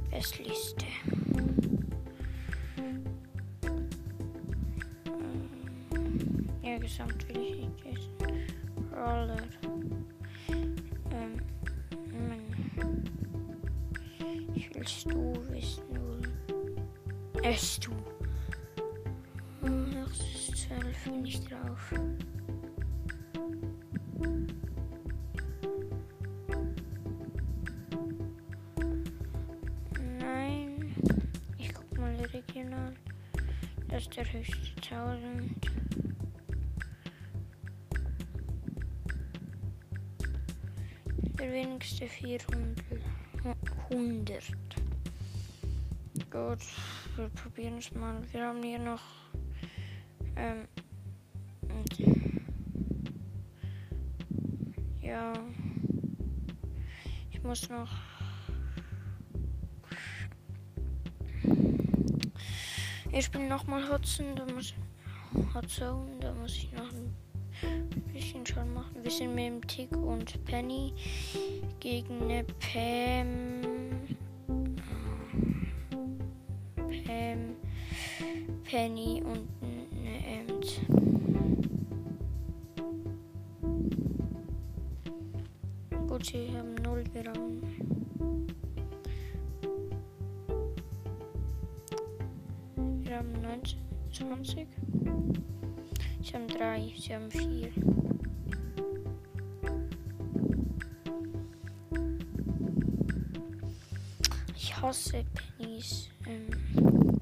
Bestliste. 0.10 0.86
Ähm, 2.78 3.04
ja, 6.62 6.78
gesamt 6.78 7.28
will 7.30 7.42
ich 7.42 7.86
nicht. 7.86 8.10
Roller. 8.94 9.38
Ähm, 11.12 11.42
Mann. 12.28 13.04
Ich 14.56 14.74
will 14.74 14.88
Stu 14.88 15.34
wissen 15.50 15.84
wollen. 15.90 17.44
Äh, 17.44 17.54
Stu. 17.54 17.92
Hm, 19.62 19.90
Noch 19.92 20.14
12 20.14 21.04
bin 21.06 21.26
ich 21.26 21.42
drauf. 21.46 21.94
Ist 34.02 34.18
der 34.18 34.34
höchste 34.34 34.58
1000. 34.96 35.72
Der 41.40 41.52
wenigste 41.52 42.08
400. 42.08 42.78
100. 43.92 44.44
Gut, 46.32 46.60
wir 47.16 47.30
probieren 47.30 47.78
es 47.78 47.94
mal. 47.94 48.24
Wir 48.32 48.48
haben 48.48 48.64
hier 48.64 48.80
noch. 48.80 49.02
Ähm, 50.36 50.68
ja. 55.02 55.34
Ich 57.30 57.44
muss 57.44 57.70
noch. 57.70 58.11
Ich 63.14 63.26
spiele 63.26 63.50
nochmal 63.50 63.92
Hudson, 63.92 64.36
da 64.38 64.46
muss 64.46 64.74
Hudson, 65.54 66.08
da 66.22 66.34
muss 66.34 66.56
ich 66.56 66.72
noch 66.72 66.90
ein 66.92 67.14
bisschen 68.14 68.46
schon 68.46 68.74
machen. 68.74 69.04
Wir 69.04 69.12
sind 69.12 69.36
mit 69.36 69.46
dem 69.46 69.68
Tick 69.68 69.92
und 69.98 70.44
Penny 70.46 70.94
gegen 71.82 72.22
eine 72.24 72.46
Pam. 72.46 74.08
Pam, 77.06 77.56
Penny 78.64 79.22
und 79.26 79.46
eine 79.62 80.16
Ems. 80.40 80.80
Gut, 86.08 86.26
sie 86.26 86.50
haben 86.58 86.76
0, 86.76 87.04
wir 87.14 87.24
20. 94.32 94.66
Sie 96.24 96.34
haben 96.34 96.48
3, 96.48 96.94
sie 96.98 97.14
haben 97.14 97.30
4. 97.30 97.70
Ich 104.56 104.82
hasse 104.82 105.26
Pennys 105.58 106.10
ähm, 106.26 107.20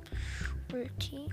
Ulti. 0.72 1.26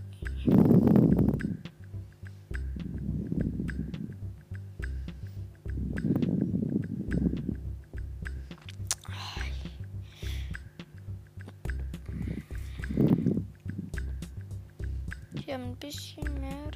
Bisschen 15.80 16.40
mehr. 16.40 16.70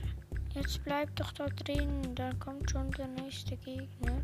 Jetzt 0.52 0.82
bleibt 0.84 1.20
doch 1.20 1.32
da 1.32 1.46
drin, 1.46 2.14
da 2.14 2.32
kommt 2.34 2.70
schon 2.70 2.90
der 2.92 3.06
nächste 3.06 3.56
Gegner. 3.56 4.22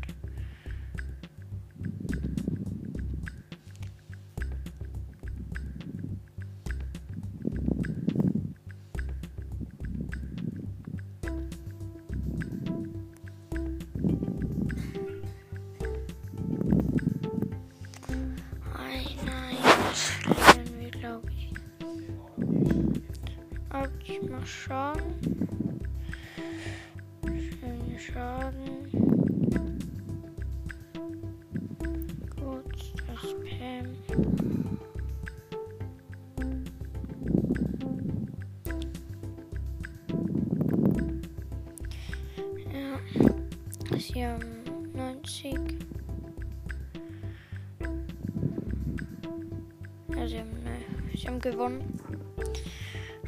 Gewonnen. 51.51 51.99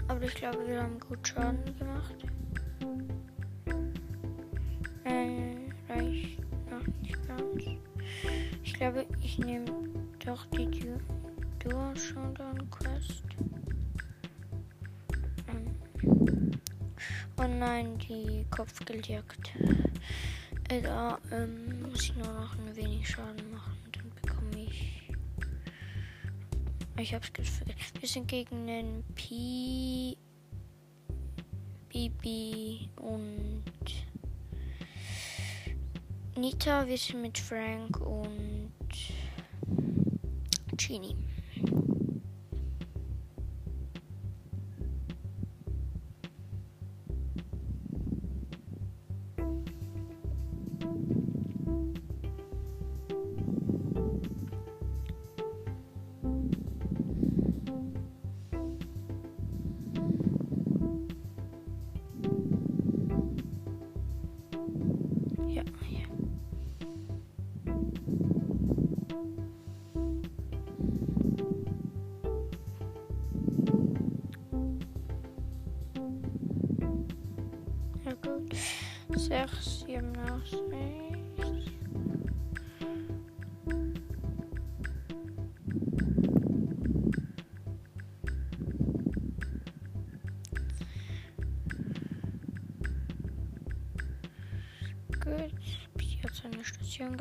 Aber 0.08 0.22
ich 0.24 0.36
glaube, 0.36 0.68
wir 0.68 0.84
haben 0.84 1.00
gut 1.00 1.26
Schaden 1.28 1.64
gemacht. 1.78 2.16
Äh, 5.06 5.56
reicht 5.88 6.40
noch 6.70 6.86
nicht 7.02 7.28
ganz. 7.28 7.64
Ich 8.64 8.74
glaube, 8.74 9.06
ich 9.22 9.40
nehme 9.40 9.66
doch 10.26 10.46
die 10.48 10.70
du 10.70 11.00
Duo 11.60 11.96
Showdown 11.96 12.70
Quest. 12.72 13.24
Ähm. 15.48 16.52
Oh 17.38 17.48
nein, 17.48 17.98
die 18.00 18.46
Kopfgeldjagd. 18.50 19.54
Äh, 20.70 20.82
da 20.82 21.20
ähm, 21.32 21.84
muss 21.84 22.04
ich 22.04 22.16
nur 22.16 22.28
noch 22.28 22.58
ein 22.58 22.76
wenig 22.76 23.08
Schaden 23.08 23.52
machen. 23.52 23.79
Ich 27.00 27.14
hab's 27.14 27.32
gefühlt. 27.32 27.76
Wir 27.98 28.10
sind 28.10 28.28
gegen 28.28 28.68
den 28.68 29.04
Pi. 29.16 30.18
Bibi 31.88 32.90
und 32.98 33.64
Nita. 36.36 36.86
Wir 36.86 36.98
sind 36.98 37.22
mit 37.22 37.38
Frank 37.38 38.02
und 38.02 38.74
Genie. 40.76 41.16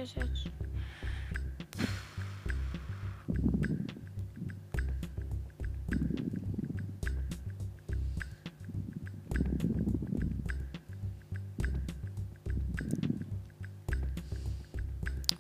Station 0.09 0.31
gesetzt. 0.31 0.51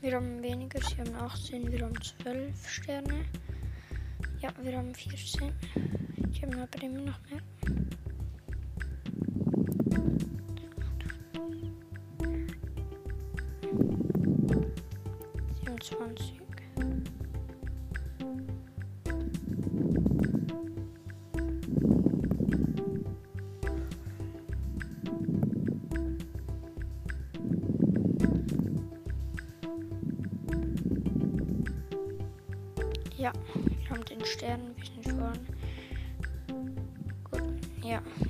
Wir 0.00 0.14
haben 0.14 0.42
weniger, 0.42 0.80
sie 0.80 0.96
haben 0.98 1.14
18, 1.16 1.70
wir 1.70 1.80
haben 1.80 2.00
12 2.00 2.68
Sterne. 2.68 3.24
Ja, 4.40 4.50
wir 4.62 4.76
haben 4.76 4.94
14. 4.94 5.52
Die 6.16 6.42
haben 6.42 6.54
aber 6.60 6.82
immer 6.82 7.00
noch 7.00 7.20
mehr. 7.30 7.57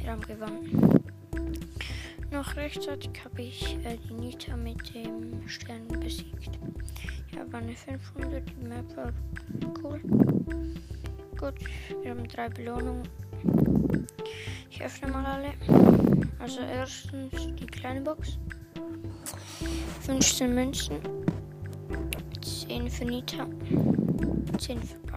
Haben 0.08 0.22
gewonnen. 0.22 1.02
Noch 2.30 2.56
rechtzeitig 2.56 3.10
habe 3.24 3.42
ich 3.42 3.76
äh, 3.84 3.96
die 4.08 4.14
Nita 4.14 4.56
mit 4.56 4.94
dem 4.94 5.46
Stern 5.48 5.88
besiegt. 5.88 6.58
Ja, 7.34 7.50
war 7.52 7.60
eine 7.60 7.74
500, 7.74 8.42
die 8.48 8.66
Map 8.66 8.96
war 8.96 9.12
cool. 9.82 10.00
Gut, 11.38 11.54
wir 12.02 12.10
haben 12.10 12.26
drei 12.28 12.48
Belohnungen. 12.48 13.08
Ich 14.70 14.82
öffne 14.82 15.08
mal 15.08 15.24
alle. 15.24 15.52
Also 16.38 16.60
erstens 16.60 17.54
die 17.56 17.66
kleine 17.66 18.00
Box. 18.00 18.38
15 20.02 20.54
Münzen. 20.54 20.96
10 22.42 22.90
für 22.90 23.04
Nita. 23.04 23.46
10 24.58 24.82
für 24.82 25.07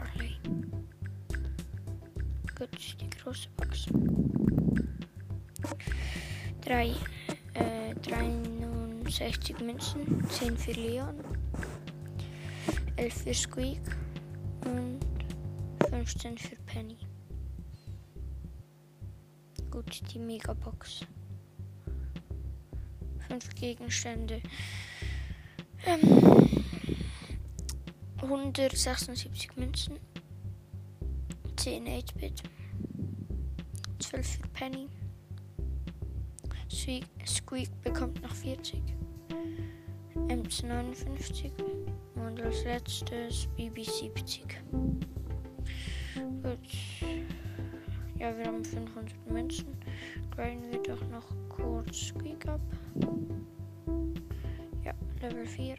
63 9.32 9.59
Münzen, 9.61 10.29
10 10.29 10.57
für 10.57 10.73
Leon, 10.73 11.15
11 12.97 13.13
für 13.13 13.34
Squeak 13.34 13.79
und 14.65 14.99
15 15.89 16.38
für 16.38 16.57
Penny. 16.65 16.97
Gut, 19.69 20.01
die 20.13 20.19
Megabox. 20.19 21.05
5 23.29 23.55
Gegenstände. 23.55 24.41
Ähm, 25.86 26.01
176 28.17 29.55
Münzen, 29.55 29.97
10 31.55 31.86
8-Bit, 31.86 32.43
12 33.99 34.27
für 34.27 34.47
Penny. 34.49 34.89
Squeak 37.25 37.69
bekommt 37.82 38.21
noch 38.21 38.34
40. 38.34 38.82
Ems 40.27 40.63
59. 40.63 41.51
Und 42.15 42.41
als 42.41 42.63
letztes 42.63 43.47
BB 43.57 43.84
70. 43.84 44.45
Gut. 46.43 46.59
Ja, 48.19 48.38
wir 48.38 48.45
haben 48.45 48.63
500 48.63 49.13
Münzen. 49.32 49.75
Grinden 50.36 50.71
wir 50.71 50.84
doch 50.84 51.07
noch 51.09 51.25
kurz 51.49 52.07
Squeak 52.07 52.47
ab. 52.47 52.61
Ja, 54.84 54.93
Level 55.21 55.45
4. 55.45 55.75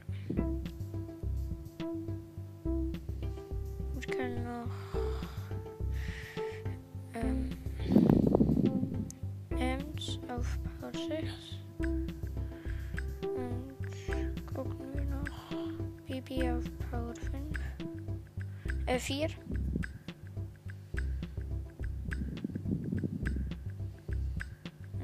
4. 19.02 19.28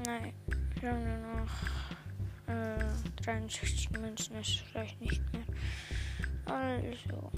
Nein, 0.05 0.33
wir 0.79 0.89
haben 0.89 1.03
nur 1.03 1.41
noch 1.41 1.51
äh, 2.47 3.21
63 3.23 3.89
Münzen, 3.91 4.35
das 4.35 4.63
reicht 4.73 5.01
nicht 5.01 5.21
mehr. 5.33 5.43
Also. 6.45 7.29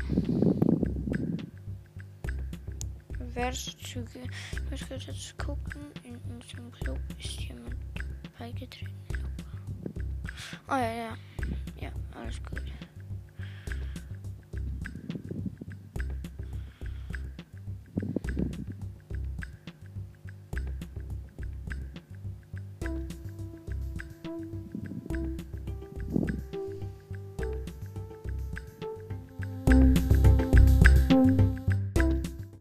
Verszüge. 3.34 4.30
Ich 4.72 4.90
muss 4.90 5.06
jetzt 5.08 5.38
gucken. 5.40 5.82
In 6.04 6.18
unserem 6.32 6.72
Club 6.74 7.00
ist 7.18 7.40
jemand 7.40 7.76
beigetreten. 8.38 8.94
Oh 10.68 10.76
ja, 10.76 10.94
ja. 10.94 11.18
Ja, 11.80 11.92
alles 12.14 12.42
gut. 12.44 12.71